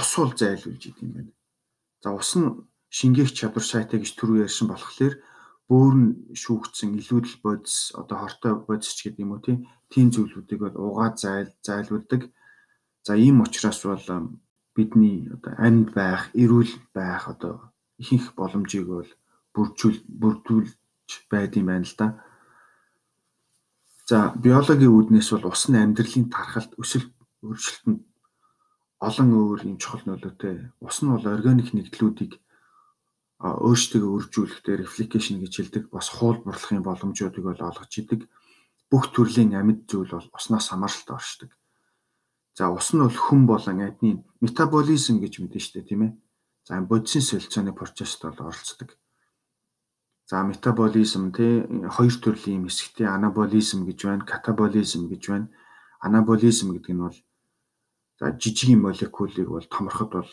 ус 0.00 0.10
бол 0.20 0.32
зайлуулж 0.36 0.82
идэв 0.84 1.02
юм 1.06 1.12
байна. 1.16 1.32
За 2.04 2.08
ус 2.12 2.30
нь 2.36 2.48
шингээх 2.92 3.32
чадвар 3.32 3.64
сайтай 3.64 3.98
гэж 4.00 4.12
түрүү 4.14 4.44
ярьсан 4.44 4.68
болохоор 4.68 5.14
бөөрн 5.68 6.04
шүүгцэн 6.42 7.00
илүүдэл 7.00 7.36
бодис 7.44 7.76
одоо 8.00 8.16
хортой 8.20 8.52
бодис 8.68 8.92
ч 8.92 9.08
гэдэг 9.08 9.24
юм 9.24 9.32
уу 9.32 9.40
тийм 9.92 10.06
зүйлүүдийг 10.12 10.60
бол 10.62 10.76
угаад 10.76 11.16
зайл 11.24 11.50
зайлуулдаг. 11.64 12.22
За 13.06 13.12
ийм 13.16 13.40
учраас 13.40 13.80
бол 13.88 14.04
бидний 14.76 15.28
одоо 15.34 15.52
амьд 15.56 15.88
байх, 15.96 16.22
эрүүл 16.42 16.72
байх 16.92 17.24
одоо 17.32 17.72
ихэнх 18.00 18.36
боломжийг 18.38 18.86
бол 18.86 19.10
бүржүүл 19.54 19.98
бүрдүүлж 20.20 20.70
байдсан 21.32 21.64
байна 21.66 21.88
л 21.88 21.96
да. 21.98 22.06
За 24.08 24.32
биологийн 24.32 24.88
үүднээс 24.88 25.28
бол 25.36 25.52
усны 25.52 25.76
амьдралын 25.84 26.32
тархалт 26.32 26.72
өсөлт 26.80 27.12
өөрчлөлтөнд 27.44 28.00
олон 29.04 29.28
өөр 29.36 29.60
юм 29.68 29.76
чухал 29.76 30.00
нөлөөтэй. 30.08 30.72
Ус 30.80 30.96
нь 31.04 31.12
бол 31.12 31.26
органик 31.28 31.76
нэгдлүүдийг 31.76 32.40
өөрсдөө 33.38 34.08
үржүүлэхдээ 34.16 34.76
репликейшн 34.80 35.44
гэж 35.44 35.52
хэлдэг 35.54 35.84
бас 35.92 36.08
хуул 36.08 36.40
бурлахын 36.40 36.80
боломжуудыг 36.88 37.44
бол 37.44 37.60
олгож 37.68 37.92
идэг. 38.00 38.20
Бүх 38.88 39.12
төрлийн 39.12 39.52
амьд 39.52 39.84
зүйл 39.84 40.16
бол 40.16 40.28
уснаас 40.32 40.72
хамааралтай 40.72 41.14
оршдог. 41.14 41.50
За 42.56 42.72
ус 42.72 42.88
нь 42.96 43.04
бол 43.04 43.12
хүн 43.12 43.44
болон 43.44 43.78
амьтны 43.84 44.24
метаболизм 44.40 45.20
гэж 45.20 45.44
мэдэн 45.44 45.60
штэ 45.60 45.84
тийм 45.84 46.00
ээ. 46.08 46.12
За 46.64 46.80
бодисын 46.80 47.22
солилцооны 47.22 47.76
процессд 47.76 48.24
бол 48.24 48.40
оролцдог. 48.40 48.96
За 50.28 50.42
метаболизм 50.44 51.32
тий 51.32 51.64
хоёр 51.96 52.16
төрлийн 52.20 52.60
юм 52.60 52.64
хэсэгтэй 52.68 53.08
анаболизм 53.08 53.88
гэж 53.88 53.98
байна, 54.04 54.28
катаболизм 54.28 55.08
гэж 55.08 55.22
байна. 55.32 55.48
Анаболизм 56.04 56.76
гэдэг 56.76 56.92
нь 56.94 57.02
бол 57.04 57.18
за 58.20 58.26
жижиг 58.36 58.76
молекулыг 58.76 59.48
бол 59.48 59.66
томорход 59.72 60.10
бол 60.12 60.32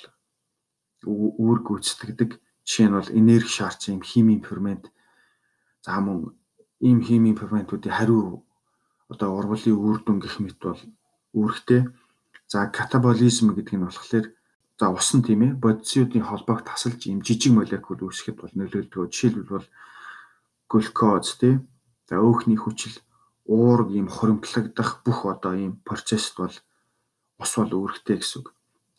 үүрэг 1.08 1.64
гүйцэтгэдэг 1.68 2.32
Жишээ 2.66 2.88
нь 2.90 2.98
бол 2.98 3.10
энерги 3.20 3.52
шаардсан 3.56 3.96
юм 3.96 4.02
химийн 4.02 4.42
фермент 4.42 4.90
за 5.86 6.02
мөн 6.02 6.34
ийм 6.82 7.00
химийн 7.06 7.38
ферментүүдийн 7.38 7.94
хариу 7.94 8.42
одоо 9.14 9.30
урвалын 9.38 9.78
үр 9.78 9.98
дүн 10.02 10.18
гэх 10.20 10.42
мэт 10.42 10.58
бол 10.66 10.82
үүрэгтэй. 11.38 11.82
За 12.50 12.66
катаболизм 12.78 13.54
гэдэг 13.54 13.76
нь 13.78 13.86
болохоор 13.86 14.26
за 14.80 14.92
ус 14.92 15.10
нь 15.16 15.24
тийм 15.24 15.42
ээ 15.48 15.60
бодисуудын 15.64 16.28
холбоог 16.28 16.68
тасалж 16.68 17.02
ийм 17.08 17.24
жижиг 17.24 17.56
молекул 17.56 18.00
үүсгэхэд 18.04 18.38
бол 18.40 18.54
нөлөөлдөг. 18.60 19.08
Жишээлбэл 19.08 19.54
бол 19.56 19.68
глюкоз 20.68 21.30
тий. 21.40 21.56
За 22.10 22.20
өөхний 22.20 22.60
хүчил 22.60 22.96
уург 23.48 23.90
ийм 23.96 24.08
хоримтлагдах 24.12 25.06
бүх 25.06 25.26
одоо 25.26 25.54
ийм 25.56 25.74
процессд 25.88 26.36
бол 26.36 26.56
ус 27.40 27.52
бол 27.56 27.72
үүрэгтэй 27.72 28.20
гэсэн 28.20 28.40
үг. 28.44 28.48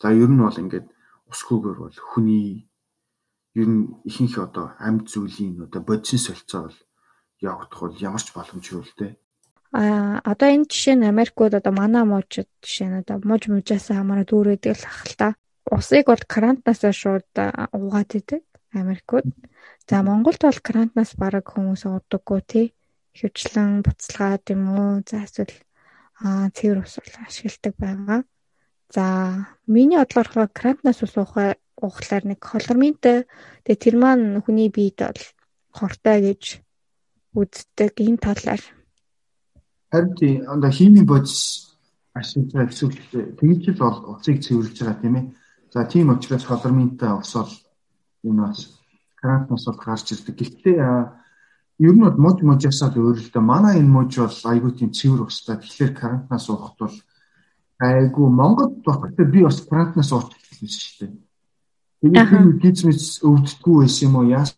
За 0.01 0.09
ер 0.09 0.29
нь 0.29 0.41
бол 0.41 0.57
ингээд 0.57 0.87
усгүйгээр 1.29 1.77
бол 1.77 1.97
хүний 2.09 2.65
ер 3.53 3.69
нь 3.69 3.85
ихэнх 4.09 4.37
одоо 4.41 4.73
амьд 4.81 5.05
зүйлийн 5.11 5.69
одоо 5.69 5.81
бодисын 5.85 6.21
солилцоо 6.25 6.61
бол 6.69 6.79
явагдах 7.41 7.81
бол 7.81 7.95
ямар 8.01 8.23
ч 8.23 8.33
боломжгүй 8.33 8.81
л 8.81 8.97
дээ. 8.97 9.13
А 9.77 10.21
одоо 10.23 10.49
энэ 10.49 10.69
жишээ 10.71 10.95
нь 10.95 11.09
Америкууд 11.11 11.53
одоо 11.59 11.73
манай 11.75 12.05
мужид 12.07 12.49
жишээ 12.63 12.87
нь 12.89 12.99
одоо 13.01 13.17
муж 13.29 13.45
мужаас 13.51 13.91
үүрээдэг 13.91 14.73
л 14.73 14.85
ах 14.87 15.03
л 15.05 15.15
та. 15.19 15.29
Усыг 15.71 16.07
бол 16.07 16.23
крантнаас 16.27 16.81
шууд 16.95 17.27
угаад 17.75 18.11
идэг 18.15 18.43
Америкууд. 18.73 19.27
За 19.89 20.03
Монголд 20.03 20.41
бол 20.41 20.59
крантнаас 20.63 21.15
бараг 21.19 21.45
хүмүүс 21.51 21.83
уудаггүй 21.87 22.41
тий. 22.47 22.67
Хөвчлэн 23.17 23.83
буцалгаад 23.83 24.45
юм 24.53 24.63
уу? 24.71 24.91
За 25.03 25.25
эсвэл 25.27 25.55
аа 26.23 26.47
цэвэр 26.55 26.83
ус 26.83 26.99
ашигладаг 26.99 27.75
байгаа. 27.79 28.19
За 28.89 29.05
миний 29.67 29.99
бодлоор 29.99 30.49
крантнаас 30.53 31.03
ус 31.03 31.13
уухай 31.17 31.59
уухлаар 31.77 32.23
нэг 32.25 32.41
холорминтэй 32.41 33.29
тэгээ 33.65 33.83
тэр 33.83 33.95
маань 34.01 34.41
хүний 34.41 34.69
биед 34.73 34.97
бол 34.97 35.21
хортой 35.69 36.17
гэж 36.25 36.43
үздэг 37.37 37.93
энэ 38.01 38.17
талаар 38.17 38.61
харин 39.93 40.13
тийм 40.17 40.41
одоо 40.49 40.71
химийн 40.73 41.05
бодис 41.05 41.77
ашиглаж 42.17 42.73
эсвэл 42.73 42.97
тэгж 43.37 43.63
л 43.77 43.81
бол 43.81 43.97
уцыг 44.17 44.41
цэвэрлж 44.41 44.77
байгаа 44.81 45.01
тийм 45.01 45.15
ээ 45.21 45.25
за 45.73 45.85
тийм 45.85 46.09
учраас 46.09 46.45
холорминтэй 46.45 47.11
ус 47.13 47.33
энэ 48.23 48.41
бас 48.47 48.59
карантинаас 49.15 49.65
бол 49.65 49.79
гарч 49.85 50.11
ирдэг 50.11 50.35
гэхдээ 50.37 50.77
ер 51.87 51.93
нь 51.95 52.03
бол 52.05 52.17
муж 52.17 52.37
мужаасаа 52.41 52.89
л 52.91 52.99
өөр 53.01 53.17
л 53.21 53.31
дээ 53.33 53.43
манай 53.51 53.79
энэ 53.81 53.95
муж 53.95 54.11
бол 54.17 54.41
айгүй 54.51 54.71
тийм 54.75 54.91
цэвэр 54.91 55.27
устай 55.27 55.57
тэгэхээр 55.59 55.93
карантинаас 55.93 56.45
уухт 56.49 56.77
бол 56.79 56.97
айгүй 57.79 58.27
Монголд 58.29 58.81
багтаа 58.85 59.25
би 59.25 59.43
бас 59.43 59.61
карантинаас 59.65 60.11
уучих 60.11 60.41
гэсэн 60.47 60.69
шүү 60.69 60.95
дээ 61.01 61.27
Тэгээд 62.01 62.29
тэр 62.29 62.45
гизмэс 62.61 63.25
өвддөггүй 63.25 63.75
байсан 63.81 64.05
юм 64.05 64.15
уу? 64.21 64.29
Яас 64.29 64.53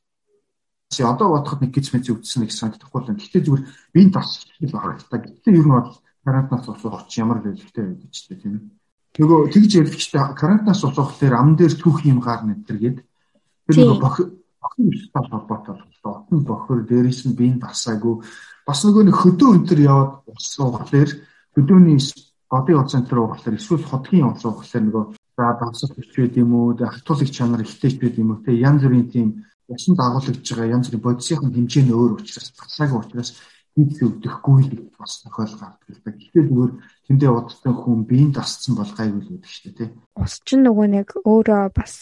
одоо 0.99 1.39
бодоход 1.39 1.64
нэг 1.64 1.72
гизмэс 1.72 2.12
өвдсөн 2.12 2.43
гэж 2.43 2.51
санагдахгүй 2.51 2.99
л. 2.99 3.16
Гэхдээ 3.16 3.43
зүгээр 3.47 3.64
биеийн 3.95 4.12
тасч 4.12 4.43
л 4.60 4.76
харагдаа. 4.76 5.20
Гэхдээ 5.24 5.55
ер 5.55 5.64
нь 5.64 5.72
бол 5.72 5.91
карантинаас 6.28 7.07
ч 7.07 7.14
ямар 7.24 7.39
лөлттэй 7.39 7.84
байдаг 7.88 8.12
ч 8.12 8.28
тийм. 8.28 8.76
Нөгөө 9.20 9.51
тэгж 9.51 9.72
ярилчтай 9.84 10.24
карантинаас 10.39 10.84
усуух 10.88 11.20
дээр 11.20 11.36
ам 11.36 11.55
дээр 11.59 11.76
түүх 11.76 12.07
юм 12.07 12.24
гар 12.24 12.47
нэтэргээд 12.47 12.97
тэр 13.03 13.76
нөгөө 13.76 13.99
бохир 13.99 14.28
бохир 14.63 14.88
холбоотой 15.11 15.76
болтой. 15.76 16.11
Отон 16.24 16.39
бохир 16.47 16.80
дээрээс 16.88 17.28
нь 17.28 17.36
биеийн 17.36 17.59
тасаагүй 17.59 18.24
бас 18.63 18.80
нөгөө 18.88 19.03
нэг 19.11 19.17
хөдөө 19.20 19.49
өнтер 19.59 19.80
яваад 19.84 20.11
усуухлаар 20.24 21.11
хөдөөний 21.51 21.99
годын 22.47 22.80
уцан 22.80 23.03
дээр 23.03 23.20
уурлаар 23.20 23.59
эсвэл 23.59 23.84
хотгийн 23.84 24.32
уцан 24.32 24.55
уурлаар 24.55 24.84
нөгөө 24.88 25.05
За 25.39 25.55
давсал 25.55 25.95
бич 25.95 26.11
байд 26.17 26.36
юм 26.36 26.51
уу, 26.53 26.76
хатуулагч 26.76 27.32
чанар 27.32 27.63
ихтэй 27.63 27.95
байд 27.95 28.20
юм 28.20 28.36
уу, 28.36 28.43
те 28.43 28.51
янз 28.51 28.84
бүрийн 28.84 29.07
тийм 29.07 29.28
усан 29.72 29.95
дагуулж 29.95 30.36
байгаа 30.36 30.67
янз 30.76 30.91
бүрийн 30.91 31.05
бодисын 31.05 31.47
хэмжээ 31.55 31.84
нь 31.88 31.95
өөр 31.95 32.20
учраас 32.20 32.51
багсаагүй 32.59 32.99
учраас 32.99 33.39
хийх 33.88 34.03
өвдөхгүй 34.03 34.59
л 34.67 34.91
бас 34.99 35.13
тохиол 35.23 35.55
гардаг 35.55 35.88
л 35.88 36.01
да. 36.03 36.11
Гэхдээ 36.11 36.43
зүгээр 36.43 36.71
тэндээ 37.07 37.32
удахгүй 37.32 37.73
хүн 37.80 37.99
биеийн 38.03 38.32
тасцсан 38.36 38.73
бол 38.75 38.91
гайгүй 38.91 39.21
л 39.23 39.32
үүдэх 39.39 39.51
шүү 39.55 39.71
дээ, 39.71 39.77
тий. 39.80 39.89
Ус 40.19 40.34
чинь 40.43 40.63
нөгөө 40.67 40.88
нэг 40.99 41.07
өөрөө 41.23 41.63
бас 41.71 41.93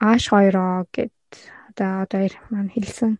ааш 0.00 0.24
хоёроо 0.32 0.88
гэд 0.88 1.12
одоо 1.76 2.08
одоо 2.08 2.18
хоёр 2.24 2.34
маань 2.48 2.72
хэлсэн 2.72 3.12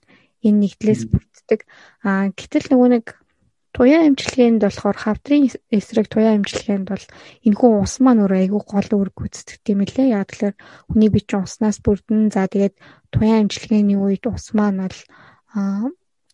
энэ 0.42 0.58
нэгдлээс 0.64 1.02
бүрддэг. 1.12 1.60
Аа 2.02 2.32
гэтэл 2.32 2.72
нөгөө 2.72 2.88
нэг 2.96 3.06
Туяа 3.72 4.04
имчилгээнд 4.04 4.60
болохоор 4.60 4.98
хавдрын 5.00 5.48
эсрэг 5.72 6.04
туяа 6.12 6.36
имчилгээнд 6.36 6.92
бол 6.92 7.04
энэхүү 7.40 7.70
ус 7.80 7.94
маань 8.04 8.20
өөр 8.20 8.34
айгүй 8.44 8.60
гол 8.68 8.88
үүрэг 8.92 9.16
гүйцэтгэдэг 9.16 9.72
юм 9.72 9.80
лээ. 9.88 10.12
Яг 10.12 10.28
тэгэхээр 10.28 10.56
хүний 10.92 11.08
бие 11.08 11.24
чинь 11.24 11.40
уснаас 11.40 11.80
бүрдэн. 11.80 12.28
За 12.28 12.44
тэгээд 12.52 12.76
туяа 13.08 13.40
имчилгээний 13.40 13.96
үед 13.96 14.28
ус 14.28 14.52
маань 14.52 14.84
бол 14.84 14.98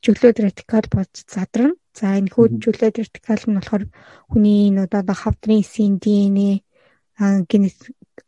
чөлөөт 0.05 0.39
ретикал 0.45 0.87
болж 0.93 1.15
задарна. 1.27 1.75
За 1.99 2.15
энэхүү 2.19 2.63
чөлөөт 2.63 2.97
ретикал 3.03 3.43
нь 3.47 3.57
болохоор 3.59 3.85
хүний 4.31 4.71
энэ 4.71 4.87
одоо 4.87 5.17
хавдрын 5.17 5.63
эсийн 5.63 5.99
ДНЭ 5.99 6.63
генет 7.51 7.79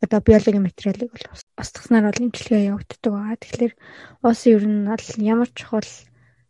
одоо 0.03 0.19
биологийн 0.19 0.67
материалыг 0.67 1.09
бол 1.11 1.25
устгаснаар 1.61 2.11
бол 2.11 2.23
имчилгээ 2.27 2.69
явагддаг 2.71 3.11
байгаа. 3.11 3.37
Тэгэхээр 3.39 3.73
ус 4.27 4.39
ер 4.51 4.63
нь 4.67 4.87
бол 4.91 5.07
ямар 5.19 5.49
чухал 5.55 5.89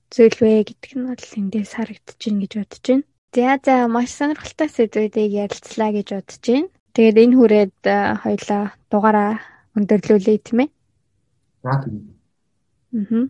зүйл 0.09 0.38
вэ 0.41 0.65
гэдг 0.65 0.91
нь 0.97 1.07
бол 1.09 1.26
эндээс 1.39 1.72
харагдаж 1.78 2.17
байна 2.17 2.41
гэж 2.41 2.53
бодож 2.57 2.82
байна. 2.82 3.05
За 3.32 3.55
за 3.63 3.76
маш 3.88 4.09
сонирхолтой 4.17 4.69
сэдвүүдийг 4.74 5.32
ярилцлаа 5.45 5.89
гэж 5.93 6.07
бодож 6.17 6.41
байна. 6.41 6.67
Тэгээд 6.97 7.22
энэ 7.24 7.38
хүрээд 7.38 7.78
хоёлаа 8.26 8.63
дугаараа 8.91 9.32
өндөрлүүлээ 9.78 10.38
тийм 10.43 10.59
ээ. 10.65 10.69
За 11.63 11.74
тийм. 11.86 11.95
Аа. 12.91 13.24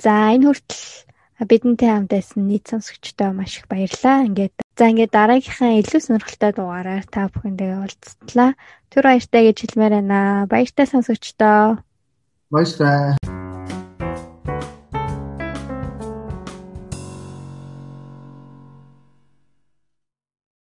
За 0.00 0.12
энэ 0.32 0.46
хүртэл 0.48 1.05
бидэнтэй 1.44 1.92
хамт 1.92 2.08
байсан 2.08 2.48
нийт 2.48 2.72
сонсогчдоо 2.72 3.36
маш 3.36 3.60
их 3.60 3.68
баярлалаа. 3.68 4.24
Ингээд 4.24 4.54
за 4.78 4.84
ингээд 4.88 5.12
дараагийнхаа 5.12 5.76
илүү 5.84 6.00
сонирхолтой 6.00 6.52
дугаараар 6.56 7.04
та 7.04 7.28
бүхэндээ 7.28 7.76
уулзтлаа. 7.76 8.56
Түр 8.88 9.04
баяртай 9.04 9.52
гэж 9.52 9.56
хэлмээр 9.68 10.00
байна. 10.00 10.48
Баяртай 10.48 10.86
сонсогчдоо. 10.88 11.84
Баяртай. 12.48 13.20